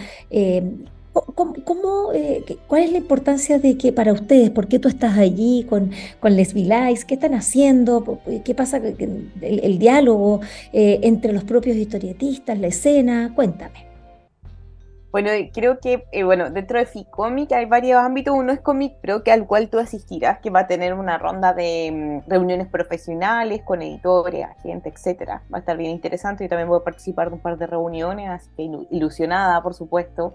¿Cómo, 1.12 2.12
eh, 2.14 2.44
¿Cuál 2.66 2.84
es 2.84 2.92
la 2.92 2.98
importancia 2.98 3.58
de 3.58 3.76
que 3.76 3.92
para 3.92 4.12
ustedes, 4.12 4.50
por 4.50 4.68
qué 4.68 4.78
tú 4.78 4.88
estás 4.88 5.18
allí 5.18 5.66
con, 5.68 5.90
con 6.20 6.36
Les 6.36 6.54
Vilais, 6.54 7.04
qué 7.04 7.14
están 7.14 7.34
haciendo, 7.34 8.20
qué 8.44 8.54
pasa 8.54 8.78
el, 8.78 9.30
el 9.40 9.78
diálogo 9.78 10.40
eh, 10.72 11.00
entre 11.02 11.32
los 11.32 11.44
propios 11.44 11.76
historietistas, 11.76 12.58
la 12.58 12.68
escena? 12.68 13.32
Cuéntame. 13.34 13.92
Bueno, 15.12 15.28
creo 15.52 15.78
que, 15.78 16.06
eh, 16.10 16.24
bueno, 16.24 16.48
dentro 16.48 16.78
de 16.78 16.86
FICOMIC 16.86 17.52
hay 17.52 17.66
varios 17.66 17.98
ámbitos. 17.98 18.34
Uno 18.34 18.50
es 18.50 18.60
Comic 18.60 18.94
Pro, 19.02 19.22
que 19.22 19.30
al 19.30 19.46
cual 19.46 19.68
tú 19.68 19.78
asistirás, 19.78 20.38
que 20.38 20.48
va 20.48 20.60
a 20.60 20.66
tener 20.66 20.94
una 20.94 21.18
ronda 21.18 21.52
de 21.52 22.22
mm, 22.24 22.30
reuniones 22.30 22.66
profesionales 22.68 23.60
con 23.62 23.82
editores, 23.82 24.46
agentes, 24.46 24.94
etcétera. 24.94 25.42
Va 25.52 25.58
a 25.58 25.60
estar 25.60 25.76
bien 25.76 25.90
interesante. 25.90 26.44
Yo 26.44 26.48
también 26.48 26.68
voy 26.68 26.80
a 26.80 26.84
participar 26.84 27.28
de 27.28 27.34
un 27.34 27.40
par 27.40 27.58
de 27.58 27.66
reuniones, 27.66 28.30
así 28.30 28.48
que 28.56 28.62
ilusionada, 28.90 29.62
por 29.62 29.74
supuesto. 29.74 30.32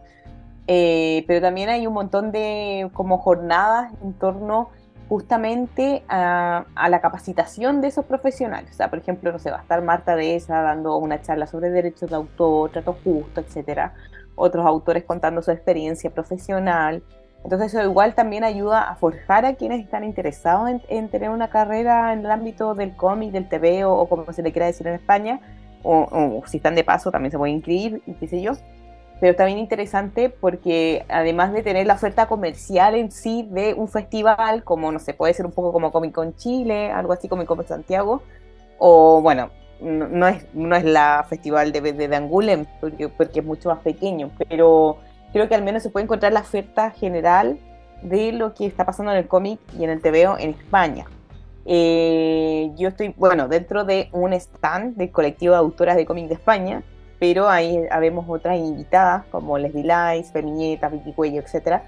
Eh, 0.67 1.23
pero 1.27 1.39
también 1.39 1.69
hay 1.69 1.87
un 1.87 1.93
montón 1.93 2.31
de 2.33 2.89
como 2.93 3.17
jornadas 3.19 3.93
en 4.03 4.13
torno 4.13 4.69
justamente 5.07 6.03
a, 6.09 6.65
la 6.89 6.99
capacitación 6.99 7.79
de 7.79 7.87
esos 7.87 8.05
profesionales. 8.05 8.71
O 8.71 8.73
sea, 8.73 8.89
por 8.89 8.99
ejemplo, 8.99 9.31
no 9.31 9.39
sé, 9.39 9.49
va 9.49 9.59
a 9.59 9.61
estar 9.61 9.81
Marta 9.81 10.17
de 10.17 10.35
esa 10.35 10.61
dando 10.61 10.97
una 10.97 11.21
charla 11.21 11.47
sobre 11.47 11.69
derechos 11.69 12.09
de 12.09 12.17
autor, 12.17 12.71
trato 12.71 12.97
justo, 13.03 13.39
etcétera. 13.39 13.93
Otros 14.35 14.65
autores 14.65 15.05
contando 15.05 15.41
su 15.41 15.51
experiencia 15.51 16.09
profesional. 16.09 17.01
Entonces 17.43 17.73
eso 17.73 17.81
igual 17.83 18.13
también 18.15 18.43
ayuda 18.43 18.89
a 18.89 18.95
forjar 18.95 19.45
a 19.45 19.55
quienes 19.55 19.81
están 19.81 20.03
interesados 20.03 20.69
en, 20.89 21.09
tener 21.09 21.29
una 21.29 21.49
carrera 21.49 22.11
en 22.11 22.19
el 22.19 22.31
ámbito 22.31 22.75
del 22.75 22.93
cómic, 22.95 23.31
del 23.31 23.47
TV 23.47 23.85
o, 23.85 24.05
como 24.09 24.33
se 24.33 24.43
le 24.43 24.51
quiera 24.51 24.65
decir 24.65 24.85
en 24.87 24.95
España, 24.95 25.39
o, 25.83 25.99
o, 26.11 26.47
si 26.47 26.57
están 26.57 26.75
de 26.75 26.83
paso 26.83 27.11
también 27.11 27.31
se 27.31 27.37
pueden 27.37 27.55
inscribir 27.55 28.01
y 28.05 28.13
qué 28.15 28.27
sé 28.27 28.41
yo 28.41 28.53
pero 29.19 29.35
también 29.35 29.57
interesante 29.57 30.29
porque 30.29 31.05
además 31.09 31.53
de 31.53 31.63
tener 31.63 31.87
la 31.87 31.95
oferta 31.95 32.27
comercial 32.27 32.95
en 32.95 33.11
sí 33.11 33.47
de 33.49 33.73
un 33.73 33.87
festival, 33.87 34.63
como 34.63 34.91
no 34.91 34.99
sé, 34.99 35.13
puede 35.13 35.33
ser 35.33 35.45
un 35.45 35.51
poco 35.51 35.73
como 35.73 35.91
Comic 35.91 36.13
Con 36.13 36.35
Chile, 36.35 36.91
algo 36.91 37.13
así 37.13 37.27
como 37.27 37.45
Comic 37.45 37.67
Con 37.67 37.77
Santiago, 37.77 38.21
o 38.77 39.21
bueno, 39.21 39.49
no, 39.81 40.27
es, 40.27 40.45
no 40.53 40.75
es 40.75 40.83
la 40.83 41.25
festival 41.27 41.71
de, 41.71 41.81
de, 41.81 42.15
Angoulême, 42.15 42.67
porque, 42.79 43.09
porque 43.09 43.39
es 43.39 43.45
mucho 43.45 43.69
más 43.69 43.79
pequeño, 43.79 44.31
pero 44.49 44.97
creo 45.33 45.47
que 45.47 45.55
al 45.55 45.63
menos 45.63 45.83
se 45.83 45.89
puede 45.89 46.03
encontrar 46.03 46.33
la 46.33 46.41
oferta 46.41 46.91
general 46.91 47.59
de 48.01 48.31
lo 48.31 48.53
que 48.53 48.65
está 48.65 48.85
pasando 48.85 49.11
en 49.11 49.17
el 49.17 49.27
cómic 49.27 49.59
y 49.77 49.83
en 49.83 49.89
el 49.89 50.01
TVO 50.01 50.37
en 50.37 50.51
España. 50.51 51.05
Eh, 51.65 52.71
yo 52.77 52.89
estoy, 52.89 53.13
bueno, 53.17 53.47
dentro 53.47 53.83
de 53.83 54.09
un 54.13 54.33
stand 54.33 54.95
del 54.95 55.11
colectivo 55.11 55.53
de 55.53 55.59
autoras 55.59 55.95
de 55.95 56.05
cómic 56.05 56.27
de 56.27 56.35
España, 56.35 56.83
pero 57.19 57.49
ahí 57.49 57.79
habemos 57.89 58.25
otras 58.27 58.57
invitadas 58.57 59.25
como 59.31 59.57
Les 59.57 59.73
Vilais, 59.73 60.31
Femiñeta, 60.31 60.89
Vicky 60.89 61.13
Cuello, 61.13 61.41
etcétera, 61.41 61.83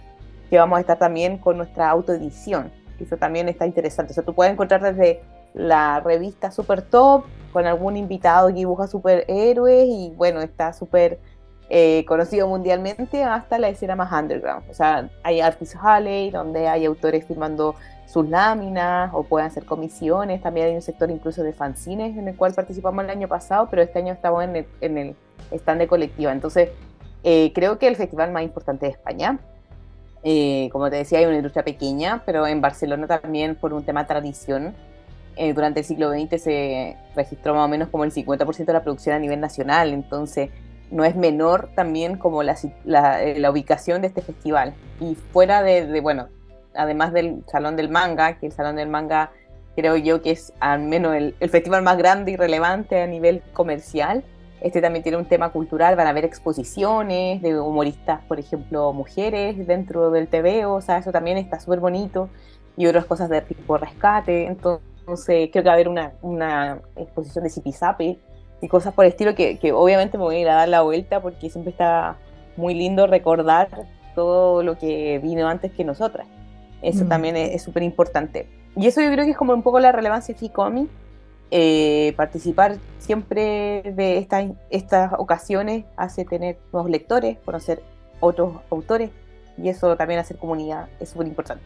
que 0.49 0.57
vamos 0.57 0.77
a 0.77 0.81
estar 0.81 0.97
también 0.97 1.37
con 1.37 1.57
nuestra 1.57 1.89
autoedición. 1.89 2.71
Eso 2.99 3.17
también 3.17 3.47
está 3.47 3.65
interesante. 3.65 4.11
O 4.11 4.15
sea, 4.15 4.23
tú 4.23 4.33
puedes 4.33 4.51
encontrar 4.51 4.81
desde 4.81 5.21
la 5.53 5.99
revista 5.99 6.51
Super 6.51 6.81
Top 6.81 7.25
con 7.53 7.65
algún 7.65 7.97
invitado 7.97 8.47
que 8.49 8.55
dibuja 8.55 8.87
superhéroes 8.87 9.87
y 9.87 10.13
bueno, 10.15 10.41
está 10.41 10.73
súper 10.73 11.19
eh, 11.69 12.03
conocido 12.07 12.47
mundialmente 12.47 13.23
hasta 13.23 13.59
la 13.59 13.69
escena 13.69 13.95
más 13.95 14.11
underground. 14.11 14.63
O 14.69 14.73
sea, 14.73 15.09
hay 15.23 15.39
Artist 15.39 15.75
Halley, 15.79 16.31
donde 16.31 16.67
hay 16.67 16.85
autores 16.85 17.25
firmando 17.25 17.75
sus 18.07 18.27
láminas 18.27 19.11
o 19.13 19.23
pueden 19.23 19.47
hacer 19.47 19.65
comisiones. 19.65 20.41
También 20.41 20.67
hay 20.67 20.75
un 20.75 20.81
sector 20.81 21.11
incluso 21.11 21.43
de 21.43 21.53
fanzines 21.53 22.17
en 22.17 22.27
el 22.27 22.35
cual 22.35 22.53
participamos 22.53 23.03
el 23.03 23.11
año 23.11 23.27
pasado, 23.27 23.67
pero 23.69 23.83
este 23.83 23.99
año 23.99 24.13
estamos 24.13 24.43
en 24.43 24.55
el, 24.55 24.65
en 24.81 24.97
el 24.97 25.15
stand 25.51 25.81
de 25.81 25.87
colectiva. 25.87 26.31
Entonces, 26.31 26.69
eh, 27.23 27.51
creo 27.53 27.77
que 27.77 27.87
el 27.87 27.95
festival 27.95 28.31
más 28.31 28.43
importante 28.43 28.87
de 28.87 28.93
España. 28.93 29.39
Eh, 30.23 30.69
como 30.71 30.89
te 30.89 30.97
decía, 30.97 31.19
hay 31.19 31.25
una 31.25 31.37
industria 31.37 31.63
pequeña, 31.63 32.23
pero 32.25 32.47
en 32.47 32.61
Barcelona 32.61 33.07
también 33.07 33.55
por 33.55 33.73
un 33.73 33.83
tema 33.83 34.07
tradición. 34.07 34.73
Eh, 35.35 35.53
durante 35.53 35.81
el 35.81 35.85
siglo 35.85 36.11
XX 36.11 36.41
se 36.41 36.97
registró 37.15 37.53
más 37.53 37.65
o 37.65 37.67
menos 37.69 37.89
como 37.89 38.03
el 38.03 38.11
50% 38.11 38.65
de 38.65 38.73
la 38.73 38.83
producción 38.83 39.15
a 39.15 39.19
nivel 39.19 39.39
nacional, 39.39 39.93
entonces 39.93 40.49
no 40.91 41.05
es 41.05 41.15
menor 41.15 41.69
también 41.75 42.17
como 42.17 42.43
la, 42.43 42.57
la, 42.85 43.51
ubicación 43.51 44.01
de 44.01 44.07
este 44.07 44.21
festival. 44.21 44.73
Y 44.99 45.15
fuera 45.15 45.61
de, 45.61 45.85
de, 45.85 46.01
bueno, 46.01 46.27
además 46.75 47.13
del 47.13 47.43
Salón 47.47 47.75
del 47.75 47.89
Manga, 47.89 48.39
que 48.39 48.47
el 48.47 48.51
Salón 48.51 48.75
del 48.75 48.89
Manga 48.89 49.31
creo 49.75 49.95
yo 49.95 50.21
que 50.21 50.31
es 50.31 50.53
al 50.59 50.81
menos 50.81 51.15
el, 51.15 51.33
festival 51.49 51.81
más 51.83 51.97
grande 51.97 52.31
y 52.31 52.35
relevante 52.35 53.01
a 53.01 53.07
nivel 53.07 53.41
comercial. 53.53 54.23
Este 54.61 54.81
también 54.81 55.03
tiene 55.03 55.17
un 55.17 55.25
tema 55.25 55.51
cultural, 55.51 55.95
van 55.95 56.07
a 56.07 56.09
haber 56.09 56.25
exposiciones 56.25 57.41
de 57.41 57.57
humoristas, 57.57 58.21
por 58.25 58.39
ejemplo, 58.39 58.91
mujeres 58.91 59.65
dentro 59.65 60.11
del 60.11 60.27
TV, 60.27 60.65
o 60.65 60.81
sea, 60.81 60.97
eso 60.97 61.13
también 61.13 61.37
está 61.37 61.61
súper 61.61 61.79
bonito, 61.79 62.29
y 62.75 62.85
otras 62.85 63.05
cosas 63.05 63.29
de 63.29 63.39
tipo 63.39 63.77
rescate, 63.77 64.47
entonces 64.47 65.49
creo 65.49 65.49
que 65.51 65.61
va 65.61 65.71
a 65.71 65.73
haber 65.75 65.87
una, 65.87 66.11
una 66.21 66.81
exposición 66.97 67.45
de 67.45 67.49
zipizape 67.49 68.19
y 68.61 68.67
cosas 68.67 68.93
por 68.93 69.05
el 69.05 69.11
estilo 69.11 69.35
que, 69.35 69.57
que 69.57 69.71
obviamente 69.71 70.17
me 70.17 70.23
voy 70.23 70.35
a 70.37 70.39
ir 70.39 70.49
a 70.49 70.55
dar 70.55 70.69
la 70.69 70.81
vuelta 70.81 71.21
porque 71.21 71.49
siempre 71.49 71.71
está 71.71 72.17
muy 72.57 72.73
lindo 72.73 73.07
recordar 73.07 73.69
todo 74.15 74.63
lo 74.63 74.77
que 74.77 75.19
vino 75.19 75.47
antes 75.47 75.71
que 75.71 75.83
nosotras. 75.83 76.27
Eso 76.81 77.05
mm. 77.05 77.09
también 77.09 77.37
es 77.37 77.61
súper 77.61 77.83
importante. 77.83 78.47
Y 78.75 78.87
eso 78.87 79.01
yo 79.01 79.11
creo 79.11 79.25
que 79.25 79.31
es 79.31 79.37
como 79.37 79.53
un 79.53 79.63
poco 79.63 79.79
la 79.79 79.91
relevancia 79.91 80.33
de 80.33 80.39
FICOMI, 80.39 80.87
eh, 81.51 82.13
participar 82.15 82.77
siempre 82.99 83.81
de 83.95 84.17
estas, 84.17 84.51
estas 84.69 85.13
ocasiones 85.17 85.85
hace 85.97 86.25
tener 86.25 86.57
nuevos 86.71 86.91
lectores, 86.91 87.37
conocer 87.43 87.81
otros 88.19 88.57
autores 88.69 89.09
y 89.57 89.69
eso 89.69 89.95
también 89.97 90.19
hacer 90.19 90.37
comunidad 90.37 90.89
es 90.99 91.09
súper 91.09 91.27
importante. 91.27 91.63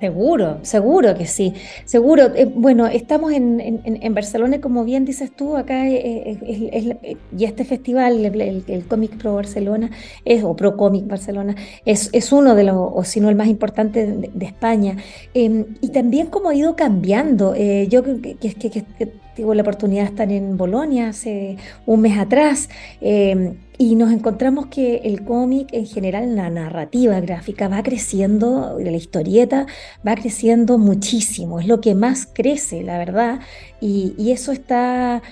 Seguro, 0.00 0.60
seguro 0.62 1.14
que 1.14 1.26
sí, 1.26 1.52
seguro. 1.84 2.34
Eh, 2.34 2.46
bueno, 2.46 2.86
estamos 2.86 3.32
en, 3.32 4.14
Barcelona, 4.14 4.58
como 4.58 4.82
bien 4.84 5.04
dices 5.04 5.30
tú, 5.36 5.58
acá 5.58 5.86
eh, 5.86 6.38
eh, 6.40 7.16
y 7.36 7.44
este 7.44 7.66
festival, 7.66 8.24
el, 8.24 8.64
el, 8.66 8.86
Comic 8.86 9.18
Pro 9.18 9.34
Barcelona, 9.34 9.90
es, 10.24 10.42
o 10.42 10.56
Pro 10.56 10.78
Comic 10.78 11.06
Barcelona, 11.06 11.54
es, 11.84 12.32
uno 12.32 12.54
de 12.54 12.64
los, 12.64 12.76
o 12.78 13.04
si 13.04 13.20
no 13.20 13.28
el 13.28 13.36
más 13.36 13.48
importante 13.48 14.06
de, 14.06 14.46
España. 14.46 14.96
Em, 15.34 15.66
y 15.82 15.88
también 15.88 16.28
como 16.28 16.48
ha 16.48 16.54
ido 16.54 16.76
cambiando. 16.76 17.54
yo 17.54 18.02
que, 18.02 18.36
que, 18.36 18.54
que, 18.54 19.12
tuve 19.36 19.54
la 19.54 19.62
oportunidad 19.62 20.04
de 20.04 20.08
estar 20.08 20.32
en 20.32 20.56
Bolonia 20.56 21.10
hace 21.10 21.58
un 21.84 22.00
mes 22.00 22.18
atrás. 22.18 22.70
Y 23.82 23.96
nos 23.96 24.12
encontramos 24.12 24.66
que 24.66 24.96
el 25.04 25.24
cómic 25.24 25.70
en 25.72 25.86
general, 25.86 26.36
la 26.36 26.50
narrativa 26.50 27.18
gráfica 27.20 27.66
va 27.66 27.82
creciendo, 27.82 28.76
la 28.78 28.90
historieta 28.90 29.64
va 30.06 30.16
creciendo 30.16 30.76
muchísimo, 30.76 31.60
es 31.60 31.66
lo 31.66 31.80
que 31.80 31.94
más 31.94 32.28
crece, 32.30 32.82
la 32.82 32.98
verdad, 32.98 33.40
y, 33.80 34.32
eso 34.32 34.52
está 34.52 35.22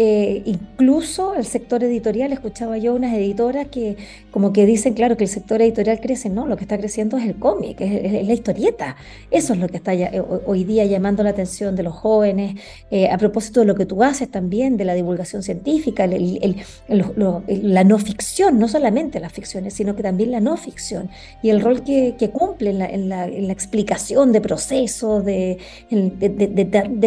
eh, 0.00 0.42
incluso 0.44 1.34
el 1.34 1.44
sector 1.44 1.82
editorial, 1.82 2.32
escuchaba 2.32 2.78
yo 2.78 2.94
unas 2.94 3.12
editoras 3.14 3.66
que 3.66 3.96
como 4.30 4.52
que 4.52 4.64
dicen, 4.64 4.94
claro, 4.94 5.16
que 5.16 5.24
el 5.24 5.28
sector 5.28 5.60
editorial 5.60 5.98
crece, 5.98 6.30
no, 6.30 6.46
lo 6.46 6.56
que 6.56 6.62
está 6.62 6.78
creciendo 6.78 7.16
es 7.16 7.26
el 7.26 7.34
cómic, 7.34 7.80
es, 7.80 8.24
la 8.24 8.32
historieta. 8.32 8.94
Eso 9.32 9.54
es 9.54 9.58
lo 9.58 9.66
que 9.66 9.78
está 9.78 9.94
eh, 9.94 10.22
hoy 10.46 10.62
día 10.62 10.84
llamando 10.84 11.24
la 11.24 11.30
atención 11.30 11.74
de 11.74 11.82
los 11.82 11.96
jóvenes, 11.96 12.60
eh, 12.92 13.10
a 13.10 13.18
propósito 13.18 13.58
de 13.58 13.66
lo 13.66 13.74
que 13.74 13.86
tú 13.86 14.04
haces 14.04 14.30
también, 14.30 14.76
de 14.76 14.84
la 14.84 14.94
divulgación 14.94 15.42
científica, 15.42 16.06
la 16.06 17.82
no 17.82 17.98
ficción, 17.98 18.56
no 18.60 18.68
solamente 18.68 19.18
las 19.18 19.32
ficciones, 19.32 19.74
sino 19.74 19.96
que 19.96 20.04
también 20.04 20.30
la 20.30 20.38
no 20.38 20.56
ficción, 20.56 21.10
y 21.42 21.50
el 21.50 21.60
rol 21.60 21.82
que, 21.82 22.14
cumple 22.32 22.70
en 22.70 23.08
la, 23.08 23.26
explicación 23.26 24.30
de 24.30 24.40
procesos, 24.40 25.24
de 25.24 25.58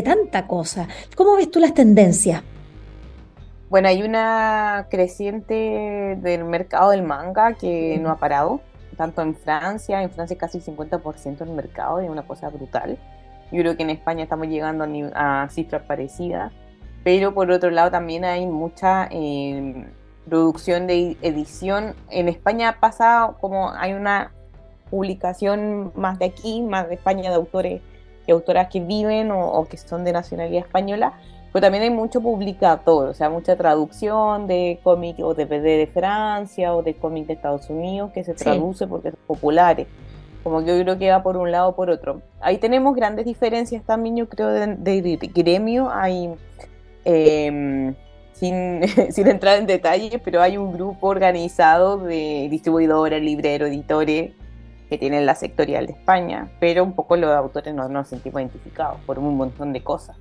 tanta 0.03 0.45
cosa. 0.45 0.89
¿Cómo 1.15 1.37
ves 1.37 1.49
tú 1.49 1.61
las 1.61 1.73
tendencias? 1.73 2.43
Bueno, 3.71 3.87
hay 3.87 4.03
una 4.03 4.87
creciente 4.89 6.17
del 6.21 6.43
mercado 6.43 6.89
del 6.89 7.03
manga 7.03 7.53
que 7.53 7.97
no 8.01 8.09
ha 8.09 8.17
parado, 8.17 8.59
tanto 8.97 9.21
en 9.21 9.33
Francia, 9.33 10.03
en 10.03 10.11
Francia 10.11 10.37
casi 10.37 10.59
50% 10.59 11.37
del 11.37 11.51
mercado, 11.51 12.01
es 12.01 12.09
una 12.09 12.23
cosa 12.23 12.49
brutal. 12.49 12.97
Yo 13.49 13.61
creo 13.61 13.77
que 13.77 13.83
en 13.83 13.89
España 13.89 14.23
estamos 14.23 14.49
llegando 14.49 14.85
a, 15.15 15.47
cifras 15.49 15.83
parecidas, 15.83 16.51
pero 17.05 17.33
por 17.33 17.49
otro 17.49 17.69
lado 17.69 17.89
también 17.91 18.25
hay 18.25 18.45
mucha 18.45 19.07
em, 19.09 19.85
producción 20.27 20.85
de 20.85 21.15
edición. 21.21 21.95
En 22.09 22.27
España 22.27 22.75
pasa 22.77 23.35
como 23.39 23.71
hay 23.71 23.93
una 23.93 24.33
publicación 24.89 25.93
más 25.95 26.19
de 26.19 26.25
aquí, 26.25 26.61
más 26.61 26.89
de 26.89 26.95
España, 26.95 27.29
de 27.29 27.37
autores 27.37 27.81
y 28.27 28.33
autoras 28.33 28.67
que 28.67 28.81
viven 28.81 29.31
o 29.31 29.65
que 29.69 29.77
son 29.77 30.03
de 30.03 30.11
nacionalidad 30.11 30.65
española, 30.65 31.13
pero 31.51 31.63
también 31.63 31.83
hay 31.83 31.89
mucho 31.89 32.21
publicador, 32.21 33.09
o 33.09 33.13
sea, 33.13 33.29
mucha 33.29 33.57
traducción 33.57 34.47
de 34.47 34.79
cómic 34.83 35.17
o 35.19 35.33
DVD 35.33 35.77
de 35.77 35.89
Francia 35.93 36.73
o 36.73 36.81
de 36.81 36.93
cómic 36.93 37.27
de 37.27 37.33
Estados 37.33 37.69
Unidos 37.69 38.11
que 38.13 38.23
se 38.23 38.33
traduce 38.33 38.87
porque 38.87 39.11
son 39.11 39.19
populares. 39.27 39.87
Como 40.43 40.63
que 40.63 40.77
yo 40.77 40.83
creo 40.83 40.97
que 40.97 41.11
va 41.11 41.21
por 41.21 41.37
un 41.37 41.51
lado 41.51 41.69
o 41.69 41.75
por 41.75 41.89
otro. 41.89 42.21
Ahí 42.39 42.57
tenemos 42.57 42.95
grandes 42.95 43.25
diferencias 43.25 43.83
también, 43.83 44.15
yo 44.15 44.27
creo, 44.27 44.47
de, 44.49 45.29
gremio. 45.33 45.89
Hay, 45.91 46.33
em, 47.05 47.93
sin, 48.33 48.81
sin 49.11 49.27
entrar 49.27 49.59
en 49.59 49.67
detalles, 49.67 50.19
pero 50.23 50.41
hay 50.41 50.57
un 50.57 50.71
grupo 50.73 51.07
organizado 51.07 51.97
de 51.97 52.47
distribuidores, 52.49 53.21
libreros, 53.21 53.69
editores 53.69 54.31
que 54.89 54.97
tienen 54.97 55.25
la 55.25 55.35
sectorial 55.35 55.85
de 55.85 55.93
España, 55.93 56.51
pero 56.59 56.83
un 56.83 56.93
poco 56.93 57.15
los 57.17 57.29
autores 57.31 57.73
no 57.73 57.87
nos 57.87 58.07
sentimos 58.07 58.41
identificados 58.41 58.99
por 59.05 59.19
un 59.19 59.37
montón 59.37 59.73
de 59.73 59.83
cosas. 59.83 60.17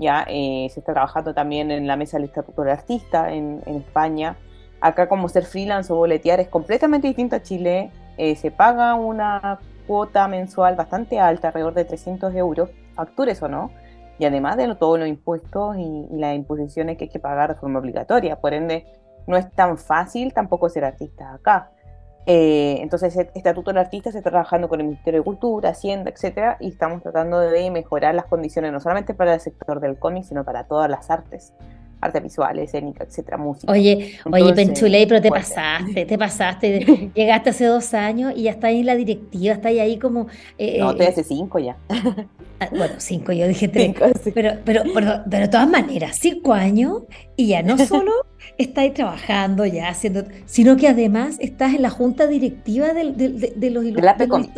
Ya 0.00 0.24
eh, 0.28 0.66
se 0.72 0.80
está 0.80 0.94
trabajando 0.94 1.34
también 1.34 1.70
en 1.70 1.86
la 1.86 1.94
mesa 1.94 2.16
del 2.16 2.24
estatuto 2.24 2.62
artista 2.62 3.30
en, 3.30 3.62
España. 3.66 4.38
Acá 4.80 5.10
como 5.10 5.28
ser 5.28 5.44
freelance 5.44 5.92
o 5.92 5.96
boletear 5.96 6.40
es 6.40 6.48
completamente 6.48 7.06
distinto 7.06 7.36
a 7.36 7.42
Chile. 7.42 7.90
Eh, 8.16 8.34
se 8.34 8.50
paga 8.50 8.94
una 8.94 9.60
cuota 9.86 10.26
mensual 10.26 10.74
bastante 10.74 11.20
alta, 11.20 11.48
alrededor 11.48 11.74
de 11.74 11.84
300 11.84 12.34
euros, 12.34 12.70
factures 12.94 13.42
o 13.42 13.48
no, 13.48 13.70
y 14.18 14.24
además 14.24 14.56
de 14.56 14.74
todos 14.74 14.98
los 14.98 15.06
impuestos 15.06 15.76
y, 15.76 16.06
las 16.12 16.34
imposiciones 16.34 16.96
que 16.96 17.04
hay 17.04 17.10
que 17.10 17.18
pagar 17.18 17.54
de 17.54 17.60
forma 17.60 17.78
obligatoria. 17.78 18.40
Por 18.40 18.54
ende, 18.54 18.86
no 19.26 19.36
es 19.36 19.50
tan 19.52 19.76
fácil 19.76 20.32
tampoco 20.32 20.70
ser 20.70 20.84
artista 20.84 21.34
acá. 21.34 21.72
Eh, 22.26 22.78
entonces, 22.80 23.16
el 23.16 23.30
Estatuto 23.34 23.70
del 23.70 23.78
Artista 23.78 24.12
se 24.12 24.18
está 24.18 24.30
trabajando 24.30 24.68
con 24.68 24.80
el 24.80 24.86
Ministerio 24.86 25.20
de 25.20 25.24
Cultura, 25.24 25.70
Hacienda, 25.70 26.10
etcétera, 26.10 26.56
y 26.60 26.68
estamos 26.68 27.02
tratando 27.02 27.40
de 27.40 27.70
mejorar 27.70 28.14
las 28.14 28.26
condiciones 28.26 28.72
no 28.72 28.80
solamente 28.80 29.14
para 29.14 29.34
el 29.34 29.40
sector 29.40 29.80
del 29.80 29.98
cómic, 29.98 30.24
sino 30.24 30.44
para 30.44 30.64
todas 30.64 30.90
las 30.90 31.10
artes 31.10 31.52
artes 32.00 32.22
visuales, 32.22 32.64
escénica, 32.64 33.04
etcétera, 33.04 33.36
música. 33.36 33.70
Oye, 33.70 34.18
oye, 34.30 34.54
Penchuley, 34.54 35.06
pero 35.06 35.20
te 35.20 35.28
pasaste, 35.28 36.06
te 36.06 36.18
pasaste. 36.18 37.10
Llegaste 37.14 37.50
hace 37.50 37.66
dos 37.66 37.94
años 37.94 38.32
y 38.34 38.44
ya 38.44 38.52
está 38.52 38.68
ahí 38.68 38.80
en 38.80 38.86
la 38.86 38.96
directiva, 38.96 39.54
está 39.54 39.68
ahí 39.68 39.98
como. 39.98 40.26
Eh, 40.58 40.78
no, 40.80 40.90
estoy 40.92 41.06
eh, 41.06 41.08
hace 41.10 41.24
cinco 41.24 41.58
ya. 41.58 41.76
Ah, 42.60 42.68
bueno, 42.70 42.94
cinco, 42.98 43.32
yo 43.32 43.48
dije 43.48 43.68
tres. 43.68 43.94
pero, 44.34 44.58
pero, 44.64 44.82
pero, 44.84 44.84
pero, 44.92 45.22
de 45.24 45.48
todas 45.48 45.68
maneras, 45.68 46.18
cinco 46.20 46.52
años 46.52 47.04
y 47.34 47.48
ya 47.48 47.62
no 47.62 47.78
solo 47.78 48.12
estás 48.58 48.92
trabajando, 48.92 49.64
ya 49.64 49.88
haciendo, 49.88 50.24
sino 50.44 50.76
que 50.76 50.86
además 50.86 51.36
estás 51.40 51.74
en 51.74 51.80
la 51.80 51.88
junta 51.88 52.26
directiva 52.26 52.92
de, 52.92 53.12
de, 53.56 53.70
los 53.70 53.84
ilustradores 53.84 54.52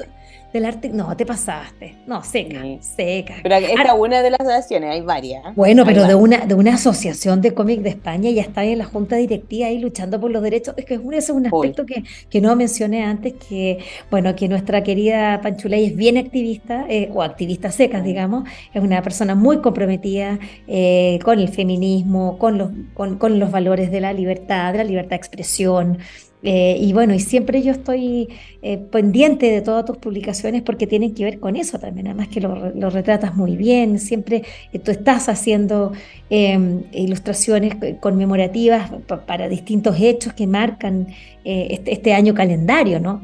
del 0.53 0.65
arte. 0.65 0.91
No, 0.91 1.17
te 1.17 1.25
pasaste. 1.25 1.97
No, 2.07 2.23
seca, 2.23 2.62
seca. 2.81 3.35
Pero 3.43 3.57
esta 3.57 3.83
es 3.83 3.99
una 3.99 4.23
de 4.23 4.31
las 4.31 4.41
asociaciones, 4.41 4.91
hay 4.91 5.01
varias. 5.01 5.55
Bueno, 5.55 5.85
pero 5.85 6.07
de 6.07 6.15
una, 6.15 6.47
de 6.47 6.55
una 6.55 6.75
asociación 6.75 7.41
de 7.41 7.55
cómic 7.55 7.81
de 7.81 7.91
España 7.91 8.31
ya 8.31 8.43
está 8.43 8.65
en 8.65 8.79
la 8.79 8.85
junta 8.85 9.17
directiva 9.17 9.69
ahí 9.69 9.79
luchando 9.79 10.21
por 10.21 10.31
los 10.31 10.43
derechos. 10.43 10.75
Es 10.77 10.85
que 10.85 10.95
ese 10.95 11.17
es 11.17 11.31
un 11.31 11.47
aspecto 11.47 11.87
que, 11.87 12.05
que, 12.29 12.41
no 12.41 12.55
mencioné 12.57 13.05
antes, 13.05 13.35
que 13.49 13.79
bueno, 14.11 14.35
que 14.35 14.49
nuestra 14.49 14.83
querida 14.83 15.41
Panchuley 15.41 15.87
es 15.87 15.97
bien 15.97 16.17
activista, 16.19 16.85
eh, 16.88 17.11
o 17.12 17.23
activista 17.23 17.71
secas, 17.71 18.05
digamos, 18.05 18.49
es 18.73 18.83
una 18.83 19.03
persona 19.03 19.35
muy 19.35 19.61
comprometida 19.61 20.38
eh, 20.67 21.19
con 21.25 21.38
el 21.38 21.49
feminismo, 21.49 22.38
con 22.38 22.59
los, 22.59 22.71
con, 22.95 23.19
con 23.19 23.38
los 23.38 23.51
valores 23.51 23.91
de 23.91 24.01
la 24.01 24.12
libertad, 24.12 24.73
de 24.73 24.79
la 24.79 24.85
libertad 24.85 25.11
de 25.11 25.17
expresión. 25.17 25.99
Eh, 26.43 26.77
y 26.81 26.93
bueno, 26.93 27.15
y 27.15 27.21
siempre 27.21 27.63
yo 27.63 27.71
estoy 27.71 28.29
eh, 28.63 28.77
pendiente 28.77 29.51
de 29.51 29.63
todas 29.63 29.85
tus 29.85 29.97
publicaciones 29.99 30.63
porque 30.63 30.89
tienen 30.89 31.15
que 31.15 31.25
ver 31.25 31.39
con 31.39 31.55
eso 31.55 31.79
también, 31.79 32.09
además 32.09 32.29
que 32.29 32.41
lo, 32.41 32.91
retratas 32.91 33.37
muy 33.37 33.57
bien, 33.57 34.01
siempre 34.01 34.43
eh, 34.73 34.79
tú 34.81 34.91
estás 34.91 35.29
haciendo 35.29 35.93
em, 36.31 36.83
ilustraciones 36.93 37.75
conmemorativas 38.01 38.91
para 39.27 39.49
distintos 39.49 39.97
hechos 40.01 40.33
que 40.33 40.47
marcan 40.49 41.09
este, 41.45 41.93
este, 41.93 42.13
año 42.13 42.35
calendario, 42.35 42.99
¿no? 42.99 43.23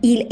Y, 0.00 0.28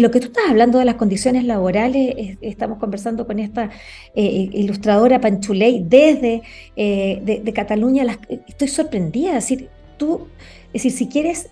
lo 0.00 0.10
que 0.10 0.20
tú 0.20 0.28
estás 0.28 0.44
hablando 0.48 0.78
de 0.78 0.84
las 0.84 0.94
condiciones 0.94 1.44
laborales, 1.44 2.38
estamos 2.40 2.78
conversando 2.78 3.26
con 3.26 3.38
esta 3.38 3.70
ilustradora 4.14 5.20
Panchuley 5.20 5.84
desde 5.86 6.42
de, 6.74 7.52
Cataluña, 7.54 8.06
estoy 8.48 8.68
sorprendida, 8.68 9.36
es 9.36 9.48
decir, 9.48 9.68
tú 9.98 10.28
es 10.76 10.82
decir, 10.82 10.92
si 10.92 11.08
quieres 11.08 11.48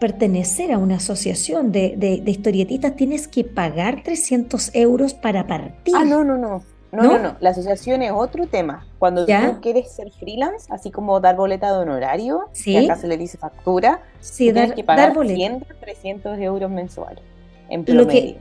pertenecer 0.00 0.72
a 0.72 0.78
una 0.78 0.96
asociación 0.96 1.70
de, 1.70 2.22
historietistas, 2.24 2.96
tienes 2.96 3.28
que 3.28 3.44
pagar 3.44 4.02
300 4.02 4.70
euros 4.74 5.12
para 5.12 5.46
partir. 5.46 5.94
Ah, 5.94 6.06
no, 6.06 6.24
no, 6.24 6.38
no. 6.38 6.64
No, 6.90 7.02
no, 7.02 7.18
no, 7.18 7.36
La 7.40 7.50
asociación 7.50 8.00
es 8.00 8.12
otro 8.12 8.46
tema. 8.46 8.86
Cuando 8.98 9.26
tú 9.26 9.32
quieres 9.60 9.92
ser 9.92 10.10
freelance, 10.12 10.72
así 10.72 10.90
como 10.90 11.20
dar 11.20 11.36
boleta 11.36 11.74
de 11.74 11.82
honorario, 11.82 12.48
que 12.64 12.78
acá 12.78 12.96
se 12.96 13.06
le 13.06 13.18
dice 13.18 13.36
factura, 13.36 14.00
tienes 14.34 14.72
que 14.72 14.82
pagar 14.82 15.14
dar 15.14 15.26
100, 15.26 15.66
300 15.80 16.38
euros 16.38 16.70
mensuales 16.70 17.22
en 17.68 17.84
promedio. 17.84 18.36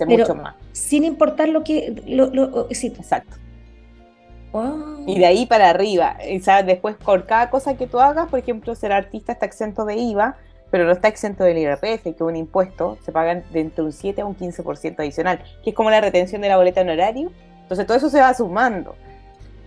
Lo 0.00 0.06
mucho 0.06 0.34
más. 0.34 0.56
Sin 0.72 1.04
importar 1.04 1.48
lo 1.48 1.62
que... 1.62 2.02
Lo, 2.08 2.68
Exacto. 2.70 3.36
Y 5.06 5.18
de 5.18 5.26
ahí 5.26 5.46
para 5.46 5.70
arriba. 5.70 6.16
O 6.36 6.42
sea, 6.42 6.62
después 6.62 6.96
por 6.96 7.26
cada 7.26 7.50
cosa 7.50 7.76
que 7.76 7.86
tú 7.86 8.00
hagas, 8.00 8.28
por 8.28 8.38
ejemplo, 8.38 8.74
ser 8.74 8.92
artista 8.92 9.32
está 9.32 9.46
exento 9.46 9.84
de 9.84 9.96
IVA, 9.96 10.36
pero 10.70 10.84
no 10.84 10.92
está 10.92 11.08
exento 11.08 11.44
del 11.44 11.58
IRPF, 11.58 12.02
que 12.02 12.10
es 12.10 12.20
un 12.20 12.36
impuesto, 12.36 12.98
se 13.04 13.12
pagan 13.12 13.44
de 13.52 13.60
entre 13.60 13.84
un 13.84 13.92
7 13.92 14.20
a 14.20 14.26
un 14.26 14.36
15% 14.36 15.00
adicional, 15.00 15.42
que 15.62 15.70
es 15.70 15.76
como 15.76 15.90
la 15.90 16.00
retención 16.00 16.42
de 16.42 16.48
la 16.48 16.56
boleta 16.56 16.80
en 16.80 16.90
horario. 16.90 17.32
Entonces 17.62 17.86
todo 17.86 17.96
eso 17.96 18.08
se 18.08 18.20
va 18.20 18.32
sumando. 18.34 18.94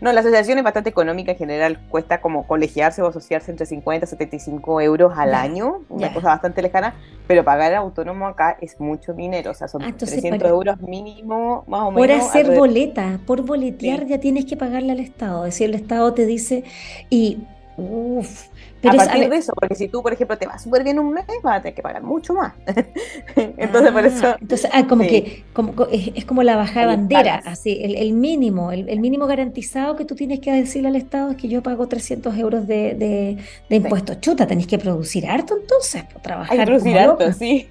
No, 0.03 0.11
la 0.11 0.19
asociación 0.19 0.57
es 0.57 0.65
bastante 0.65 0.89
económica 0.89 1.31
en 1.31 1.37
general, 1.37 1.79
cuesta 1.87 2.19
como 2.19 2.45
colegiarse 2.45 3.01
o 3.01 3.07
asociarse 3.07 3.51
entre 3.51 3.65
50 3.65 4.05
y 4.05 4.09
75 4.09 4.81
euros 4.81 5.13
al 5.15 5.33
año, 5.33 5.85
una 5.87 6.13
cosa 6.13 6.27
bastante 6.27 6.61
lejana, 6.61 6.93
pero 7.25 7.45
pagar 7.45 7.73
autónomo 7.73 8.27
acá 8.27 8.57
es 8.59 8.81
mucho 8.81 9.13
dinero, 9.13 9.51
o 9.51 9.53
sea, 9.53 9.69
son 9.69 9.81
300 9.81 10.43
ah, 10.43 10.49
euros 10.49 10.81
mínimo, 10.81 11.63
más 11.67 11.83
o 11.83 11.91
menos. 11.91 11.95
Por 11.95 12.11
hacer 12.11 12.53
boleta, 12.53 13.21
por 13.25 13.43
boletear 13.43 14.05
ya 14.05 14.19
tienes 14.19 14.43
que 14.43 14.57
pagarle 14.57 14.91
al 14.91 14.99
Estado, 14.99 15.45
es 15.45 15.53
decir, 15.53 15.69
el 15.69 15.75
Estado 15.75 16.13
te 16.13 16.25
dice, 16.25 16.65
y 17.09 17.37
uff, 17.77 18.47
a 18.87 18.93
partir 18.93 19.29
de 19.29 19.37
eso, 19.37 19.53
porque 19.53 19.75
si 19.75 19.87
tú, 19.87 20.01
por 20.01 20.13
ejemplo, 20.13 20.37
te 20.37 20.45
vas 20.45 20.63
súper 20.63 20.83
bien 20.83 20.99
un 20.99 21.11
mes, 21.11 21.25
vas 21.41 21.57
a 21.57 21.61
tener 21.61 21.75
que 21.75 21.81
pagar 21.81 22.03
mucho 22.03 22.33
más. 22.33 22.53
entonces, 23.35 23.91
por 23.91 24.05
eso. 24.05 24.27
Ah, 24.27 24.37
entonces, 24.39 24.69
ah, 24.73 24.85
como 24.87 25.03
que 25.03 25.43
como, 25.53 25.73
es, 25.91 26.25
como 26.25 26.43
la 26.43 26.55
bajada 26.55 26.87
de 26.87 26.95
bandera, 26.97 27.41
así, 27.45 27.79
el, 27.81 27.95
el 27.95 28.13
mínimo, 28.13 28.71
el, 28.71 28.99
mínimo 28.99 29.27
garantizado 29.27 29.95
que 29.95 30.05
tú 30.05 30.15
tienes 30.15 30.39
que 30.39 30.51
decirle 30.51 30.89
al 30.89 30.95
Estado 30.95 31.31
es 31.31 31.37
que 31.37 31.47
yo 31.47 31.61
pago 31.61 31.87
300 31.87 32.37
euros 32.37 32.67
de, 32.67 32.95
de, 32.95 33.37
de 33.69 33.75
impuestos. 33.75 34.19
Chuta, 34.21 34.47
tenés 34.47 34.67
que 34.67 34.77
producir 34.77 35.27
harto 35.27 35.57
entonces, 35.59 36.03
trabajar. 36.21 36.53
Hay 36.53 36.59
que 36.59 36.65
producir 36.65 36.97
harto, 36.97 37.33
sí. 37.33 37.69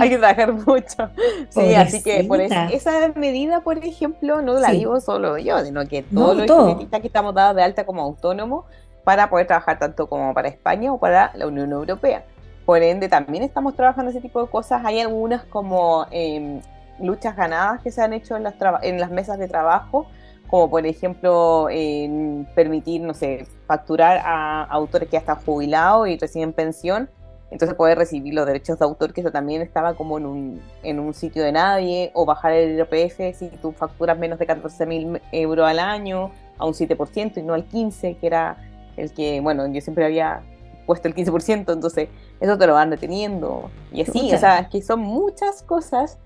Hay 0.00 0.08
que 0.08 0.18
trabajar 0.18 0.52
mucho. 0.52 1.10
Sí, 1.50 1.74
así 1.74 2.02
que 2.02 2.24
por 2.24 2.40
eso, 2.40 2.54
esa 2.72 3.12
medida, 3.14 3.60
por 3.60 3.78
ejemplo, 3.78 4.42
no 4.42 4.54
la 4.54 4.70
digo 4.70 5.00
solo 5.00 5.38
yo, 5.38 5.58
sino 5.64 5.86
que 5.86 6.02
todos 6.02 6.36
los 6.36 6.86
que 7.00 7.06
estamos 7.06 7.34
dados 7.34 7.56
de 7.56 7.62
alta 7.62 7.84
como 7.84 8.02
autónomos 8.02 8.64
para 9.04 9.30
poder 9.30 9.46
trabajar 9.46 9.78
tanto 9.78 10.08
como 10.08 10.34
para 10.34 10.48
España 10.48 10.92
o 10.92 10.98
para 10.98 11.32
la 11.34 11.46
Unión 11.46 11.72
Europea. 11.72 12.24
Por 12.66 12.82
ende, 12.82 13.08
también 13.08 13.42
estamos 13.42 13.74
trabajando 13.74 14.10
ese 14.10 14.20
tipo 14.20 14.42
de 14.42 14.50
cosas. 14.50 14.84
Hay 14.84 15.00
algunas 15.00 15.44
como 15.44 16.06
em, 16.10 16.60
luchas 17.00 17.34
ganadas 17.36 17.82
que 17.82 17.90
se 17.90 18.02
han 18.02 18.12
hecho 18.12 18.36
en 18.36 18.44
las, 18.44 18.54
en 18.82 19.00
las 19.00 19.10
mesas 19.10 19.38
de 19.38 19.48
trabajo 19.48 20.06
como 20.50 20.68
por 20.68 20.84
ejemplo 20.84 21.68
permitir, 22.56 23.02
no 23.02 23.14
sé, 23.14 23.46
facturar 23.68 24.20
a 24.24 24.64
autores 24.64 25.08
que 25.08 25.12
ya 25.12 25.20
están 25.20 25.36
jubilados 25.36 26.08
y 26.08 26.18
reciben 26.18 26.52
pensión, 26.52 27.08
entonces 27.52 27.76
poder 27.76 27.96
recibir 27.96 28.34
los 28.34 28.46
derechos 28.46 28.78
de 28.78 28.84
autor, 28.84 29.12
que 29.12 29.20
eso 29.20 29.30
también 29.30 29.62
estaba 29.62 29.94
como 29.94 30.18
en 30.18 30.26
un, 30.26 30.62
en 30.82 30.98
un 30.98 31.14
sitio 31.14 31.44
de 31.44 31.52
nadie, 31.52 32.10
o 32.14 32.26
bajar 32.26 32.52
el 32.52 32.76
IRPF 32.76 33.36
si 33.38 33.48
tú 33.62 33.70
facturas 33.72 34.18
menos 34.18 34.40
de 34.40 34.46
14 34.46 34.86
mil 34.86 35.20
euros 35.30 35.68
al 35.68 35.78
año 35.78 36.32
a 36.58 36.66
un 36.66 36.72
7% 36.72 37.36
y 37.36 37.42
no 37.42 37.54
al 37.54 37.68
15%, 37.68 38.18
que 38.18 38.26
era 38.26 38.56
el 38.96 39.12
que, 39.12 39.40
bueno, 39.40 39.66
yo 39.72 39.80
siempre 39.80 40.04
había 40.04 40.42
puesto 40.86 41.08
el 41.08 41.14
15%, 41.14 41.72
entonces 41.72 42.08
eso 42.40 42.58
te 42.58 42.66
lo 42.66 42.74
van 42.74 42.90
deteniendo. 42.90 43.70
Y 43.92 44.02
así, 44.02 44.32
o 44.32 44.38
sea, 44.38 44.60
es 44.60 44.68
que 44.68 44.82
son 44.82 45.00
muchas 45.00 45.62
cosas 45.62 46.18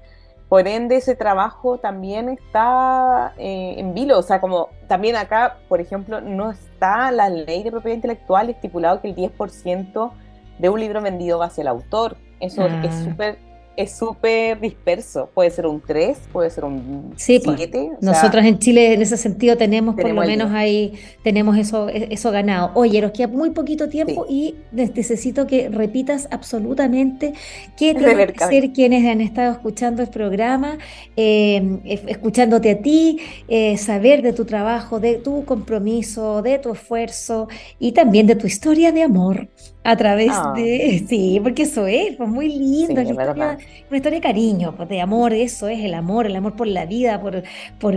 por 0.49 0.69
ende, 0.69 0.97
ese 0.97 1.17
trabajo 1.17 1.79
también 1.79 2.29
está 2.29 3.33
eh, 3.39 3.75
en 3.79 3.95
vilo. 3.95 4.19
O 4.19 4.23
sea, 4.23 4.41
como 4.41 4.69
también 4.89 5.17
acá, 5.17 5.57
por 5.69 5.81
ejemplo, 5.81 6.21
no 6.21 6.51
está 6.51 7.11
la 7.11 7.29
ley 7.29 7.63
de 7.63 7.71
propiedad 7.71 7.97
intelectual 7.97 8.51
estipulado 8.51 9.01
que 9.01 9.09
el 9.09 9.17
10% 9.17 10.13
de 10.59 10.69
un 10.69 10.79
libro 10.79 11.01
vendido 11.01 11.39
va 11.39 11.47
hacia 11.47 11.63
el 11.63 11.69
autor. 11.69 12.17
Eso 12.41 12.67
es 12.67 12.93
ah. 12.93 13.05
súper 13.05 13.39
es 13.77 13.93
súper 13.93 14.61
disperso. 14.61 15.29
Puede 15.35 15.51
ser 15.51 15.67
un 15.67 15.81
3, 15.81 16.19
puede 16.33 16.51
ser 16.51 16.65
un 16.65 17.13
7. 17.17 17.45
Pues, 17.45 18.03
nosotros 18.03 18.45
en 18.45 18.59
Chile 18.59 18.95
en 18.95 19.03
ese 19.03 19.17
sentido 19.17 19.57
tenemos, 19.57 19.95
por 19.95 20.11
lo 20.11 20.21
menos 20.23 20.53
ahí, 20.53 20.95
tenemos 21.23 21.57
eso, 21.57 21.89
e, 21.89 22.09
eso 22.11 22.31
ganado. 22.31 22.71
Oye, 22.75 23.01
nos 23.01 23.13
queda 23.13 23.29
muy 23.29 23.51
poquito 23.51 23.89
tiempo 23.89 24.27
y 24.29 24.55
necesito 24.73 25.47
que 25.47 25.69
repitas 25.69 26.29
absolutamente 26.31 27.35
qué 27.77 27.95
tienen 27.95 28.33
que 28.33 28.45
hacer 28.45 28.73
quienes 28.73 29.07
han 29.11 29.21
estado 29.21 29.53
escuchando 29.53 30.03
el 30.03 30.09
programa, 30.09 30.79
eh, 31.17 31.81
escuchándote 32.07 32.71
a 32.71 32.79
ti, 32.79 33.19
eh, 33.49 33.77
saber 33.77 34.23
de 34.23 34.33
tu 34.33 34.45
trabajo, 34.45 35.01
de 35.01 35.17
tu 35.17 35.45
compromiso, 35.45 36.43
de 36.43 36.59
tu 36.59 36.73
esfuerzo 36.73 37.49
y 37.79 37.93
también 37.93 38.27
de 38.27 38.37
tu 38.37 38.47
historia 38.47 38.93
de 38.93 39.03
amor 39.03 39.49
a 39.85 39.97
través 39.97 40.31
ah. 40.33 40.55
de, 40.57 41.05
sí, 41.09 41.39
porque 41.43 41.63
eso 41.63 41.87
es, 41.87 42.17
pues 42.17 42.29
muy 42.29 42.49
lindo, 42.49 42.93
una, 42.93 43.03
historia, 43.03 43.33
una, 43.33 43.97
historia, 43.97 44.19
de 44.19 44.21
cariño, 44.21 44.75
pues, 44.77 44.89
de 44.89 45.01
amor, 45.01 45.35
eso 45.35 45.69
es 45.69 45.85
el 45.85 45.95
amor, 45.95 46.27
el 46.27 46.35
amor 46.35 46.57
por 46.57 46.67
la 46.67 46.87
vida, 46.87 47.21
por, 47.21 47.43
por, 47.79 47.95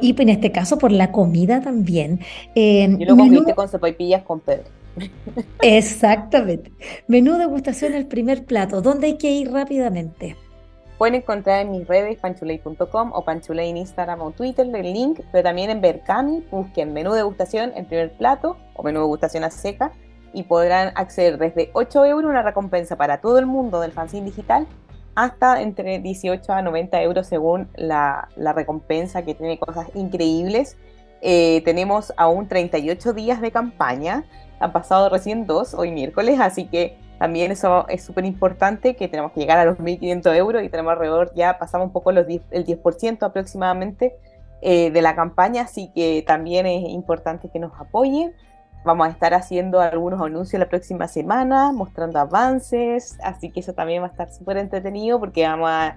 y 0.00 0.22
en 0.22 0.28
este 0.28 0.52
caso 0.52 0.78
por 0.78 0.92
la 0.92 1.10
comida 1.10 1.62
también. 1.62 2.20
Eh, 2.54 2.94
Yo 2.98 3.06
lo 3.06 3.16
conviste 3.16 3.54
con 3.54 3.68
cepillas 3.68 4.22
con 4.22 4.40
Pedro. 4.40 4.64
Exactamente. 5.62 6.70
Menú 7.08 7.36
degustación 7.38 7.94
el 7.94 8.06
primer 8.06 8.44
plato. 8.44 8.80
¿Dónde 8.80 9.08
hay 9.08 9.18
que 9.18 9.30
ir 9.30 9.50
rápidamente? 9.50 10.36
Pueden 10.98 11.16
encontrar 11.16 11.62
en 11.62 11.72
mis 11.72 11.88
redes 11.88 12.18
panchuley.com 12.18 13.10
o 13.12 13.24
panchuley 13.24 13.70
en 13.70 13.78
Instagram 13.78 14.20
o 14.22 14.30
Twitter 14.30 14.66
el 14.72 14.92
link, 14.92 15.20
pero 15.32 15.42
también 15.42 15.70
en 15.70 15.80
Berkami 15.80 16.44
busquen 16.50 16.92
menú 16.92 17.12
degustación 17.12 17.72
el 17.74 17.86
primer 17.86 18.12
plato 18.12 18.56
o 18.74 18.82
menú 18.84 19.00
degustación 19.00 19.42
a 19.42 19.50
seca 19.50 19.92
y 20.34 20.42
podrán 20.42 20.92
acceder 20.96 21.38
desde 21.38 21.70
8 21.72 22.04
euros 22.04 22.30
una 22.30 22.42
recompensa 22.42 22.96
para 22.96 23.20
todo 23.20 23.38
el 23.38 23.46
mundo 23.46 23.80
del 23.80 23.92
fanzine 23.92 24.26
digital 24.26 24.66
hasta 25.14 25.62
entre 25.62 26.00
18 26.00 26.52
a 26.52 26.62
90 26.62 27.00
euros 27.02 27.26
según 27.26 27.68
la, 27.76 28.28
recompensa 28.36 29.24
que 29.24 29.34
tiene 29.34 29.58
cosas 29.58 29.86
increíbles. 29.94 30.76
Eh, 31.22 31.62
tenemos 31.64 32.12
aún 32.16 32.48
38 32.48 33.12
días 33.12 33.40
de 33.40 33.50
campaña, 33.50 34.24
han 34.60 34.72
pasado 34.72 35.08
recién 35.08 35.46
dos, 35.46 35.72
hoy 35.72 35.90
miércoles, 35.90 36.38
así 36.40 36.66
que 36.66 36.98
también 37.18 37.52
eso 37.52 37.86
es 37.88 38.02
súper 38.02 38.24
importante, 38.24 38.96
que 38.96 39.08
tenemos 39.08 39.32
que 39.32 39.40
llegar 39.40 39.58
a 39.58 39.64
los 39.64 39.78
1.500 39.78 40.36
euros 40.36 40.62
y 40.62 40.68
tenemos 40.68 40.92
alrededor, 40.92 41.32
ya 41.34 41.58
pasamos 41.58 41.86
un 41.86 41.92
poco 41.92 42.12
los 42.12 42.26
el 42.26 42.66
10% 42.66 43.22
aproximadamente 43.22 44.16
eh, 44.60 44.90
de 44.90 45.02
la 45.02 45.14
campaña, 45.14 45.62
así 45.62 45.90
que 45.94 46.24
también 46.26 46.66
es 46.66 46.88
importante 46.88 47.48
que 47.50 47.58
nos 47.58 47.72
apoyen. 47.78 48.34
Vamos 48.84 49.06
a 49.06 49.10
estar 49.10 49.32
haciendo 49.32 49.80
algunos 49.80 50.20
anuncios 50.20 50.60
la 50.60 50.68
próxima 50.68 51.08
semana, 51.08 51.72
mostrando 51.72 52.18
avances, 52.18 53.16
así 53.22 53.50
que 53.50 53.60
eso 53.60 53.72
también 53.72 54.02
va 54.02 54.08
a 54.08 54.10
estar 54.10 54.30
súper 54.30 54.58
entretenido 54.58 55.18
porque 55.18 55.46
vamos 55.46 55.70
a, 55.70 55.96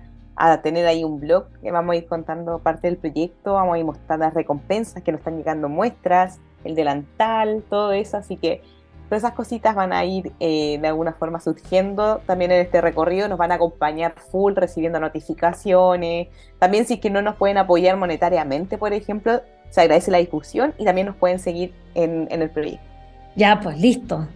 tener 0.62 0.86
ahí 0.86 1.04
un 1.04 1.19
blog 1.19 1.47
que 1.62 1.71
vamos 1.71 1.93
a 1.93 1.97
ir 1.97 2.08
contando 2.08 2.60
parte 2.60 2.88
del 2.88 2.95
proyecto, 2.95 3.56
vamos 3.56 3.76
a 3.76 3.80
ir 3.80 3.86
mostrando 3.86 4.26
las 4.26 4.34
recompensas 4.34 5.04
que 5.04 5.12
nos 5.12 5.19
están 5.19 5.36
llegando 5.36 5.67
muestras, 5.67 6.39
el 6.63 6.76
delantal, 6.76 7.63
todo 7.69 7.91
eso, 7.91 8.15
así 8.15 8.38
que 8.38 8.62
todas 9.10 9.23
esas 9.23 9.34
cositas 9.34 9.76
van 9.76 9.91
a 9.91 10.06
ir 10.06 10.32
eh, 10.39 10.78
de 10.80 10.88
alguna 10.88 11.12
forma 11.12 11.41
surgiendo. 11.41 12.21
También 12.26 12.52
en 12.52 12.62
este 12.62 12.80
recorrido, 12.80 13.28
nos 13.28 13.38
van 13.38 13.52
a 13.52 13.56
acompañar 13.56 14.13
full 14.15 14.54
recibiendo 14.56 15.00
notificaciones, 15.02 16.30
también 16.58 16.86
si 16.86 16.93
es 16.93 17.00
que 17.02 17.10
no 17.10 17.21
nos 17.21 17.36
pueden 17.36 17.58
apoyar 17.58 17.97
monetariamente, 17.97 18.78
por 18.78 18.93
ejemplo, 18.93 19.41
se 19.69 19.82
agradece 19.82 20.12
la 20.12 20.17
discusión 20.19 20.73
y 20.77 20.86
también 20.86 21.08
nos 21.08 21.15
pueden 21.15 21.39
seguir 21.39 21.73
en, 21.95 22.27
en 22.32 22.41
el 22.41 22.49
proyecto. 22.49 22.96
Ya, 23.38 23.60
pues 23.62 23.80
listo. 23.80 24.28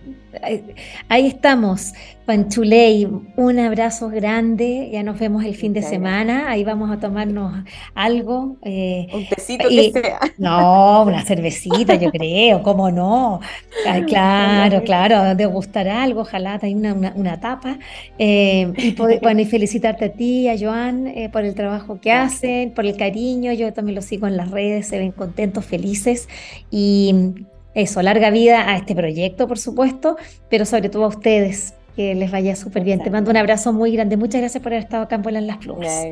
Ahí 1.10 1.28
estamos, 1.28 1.94
Panchuley. 2.26 3.08
Un 3.36 3.60
abrazo 3.60 4.10
grande. 4.10 4.90
Ya 4.94 5.02
nos 5.02 5.20
vemos 5.20 5.44
el 5.44 5.56
fin 5.56 5.74
de 5.74 5.82
semana. 5.82 6.50
Ahí 6.50 6.64
vamos 6.64 6.90
a 6.92 7.00
tomarnos 7.00 7.64
algo. 7.96 8.58
Eh, 8.62 9.08
un 9.12 9.28
tecito 9.28 9.68
que 9.68 9.92
sea. 9.92 10.20
No, 10.38 11.04
una 11.04 11.24
cervecita, 11.26 11.96
yo 11.96 12.12
creo. 12.12 12.62
¿Cómo 12.62 12.92
no? 12.92 13.42
claro, 14.08 14.84
claro. 14.84 15.36
Degustar 15.36 15.90
algo. 15.90 16.22
Ojalá 16.22 16.60
hay 16.62 16.76
una, 16.76 16.94
una, 16.94 17.40
tapa. 17.40 17.80
Eh, 18.20 18.72
y 18.78 18.92
bueno, 19.22 19.42
y 19.42 19.46
felicitarte 19.46 20.06
a 20.06 20.14
ti, 20.14 20.48
a 20.48 20.56
Joan, 20.58 21.08
eh, 21.08 21.30
por 21.30 21.44
el 21.44 21.56
trabajo 21.56 22.00
que 22.00 22.12
hacen, 22.12 22.72
por 22.72 22.86
el 22.86 22.96
cariño. 22.96 23.52
Yo 23.52 23.74
también 23.74 23.96
lo 23.96 24.02
sigo 24.02 24.28
en 24.28 24.38
las 24.38 24.52
redes. 24.52 24.88
Se 24.88 25.00
ven 25.00 25.12
contentos, 25.12 25.66
felices. 25.66 26.30
Y 26.70 27.34
eso, 27.74 28.02
larga 28.02 28.30
vida 28.30 28.70
a 28.70 28.78
este 28.78 28.96
proyecto, 28.96 29.48
por 29.48 29.58
supuesto, 29.58 30.18
pero 30.50 30.66
sobre 30.66 30.90
todo 30.90 31.06
a 31.06 31.08
ustedes, 31.08 31.74
que 31.96 32.16
les 32.16 32.32
vaya 32.32 32.56
súper 32.56 32.84
bien. 32.84 33.02
Te 33.02 33.10
mando 33.10 33.32
un 33.32 33.38
abrazo 33.38 33.74
muy 33.74 33.94
grande. 33.94 34.18
Muchas 34.18 34.42
gracias 34.42 34.62
por 34.62 34.74
haber 34.74 34.84
estado 34.84 35.04
acá 35.04 35.22
en 35.24 35.48
Las 35.48 35.58
Plumas. 35.58 36.06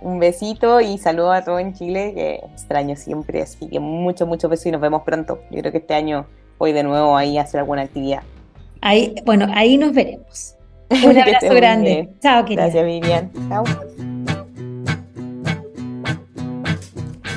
Un 0.00 0.18
besito 0.18 0.80
y 0.80 0.98
saludo 0.98 1.32
a 1.32 1.42
todo 1.42 1.58
en 1.58 1.72
Chile, 1.72 2.12
que 2.14 2.34
extraño 2.52 2.96
siempre. 2.96 3.42
Así 3.42 3.66
que 3.66 3.80
mucho, 3.80 4.26
mucho 4.26 4.48
beso 4.48 4.68
y 4.68 4.72
nos 4.72 4.80
vemos 4.80 5.02
pronto. 5.02 5.40
Yo 5.50 5.60
creo 5.60 5.72
que 5.72 5.78
este 5.78 5.94
año 5.94 6.26
voy 6.58 6.72
de 6.72 6.82
nuevo 6.82 7.16
ahí 7.16 7.38
a 7.38 7.42
hacer 7.42 7.60
alguna 7.60 7.82
actividad. 7.82 8.22
Ahí, 8.80 9.14
bueno, 9.24 9.46
ahí 9.54 9.78
nos 9.78 9.92
veremos. 9.92 10.54
Un 10.90 11.18
abrazo 11.18 11.54
grande. 11.54 12.10
Chao, 12.20 12.44
querida. 12.44 12.68
Gracias, 12.68 12.84
Vivian. 12.84 13.32
Chao. 13.48 13.64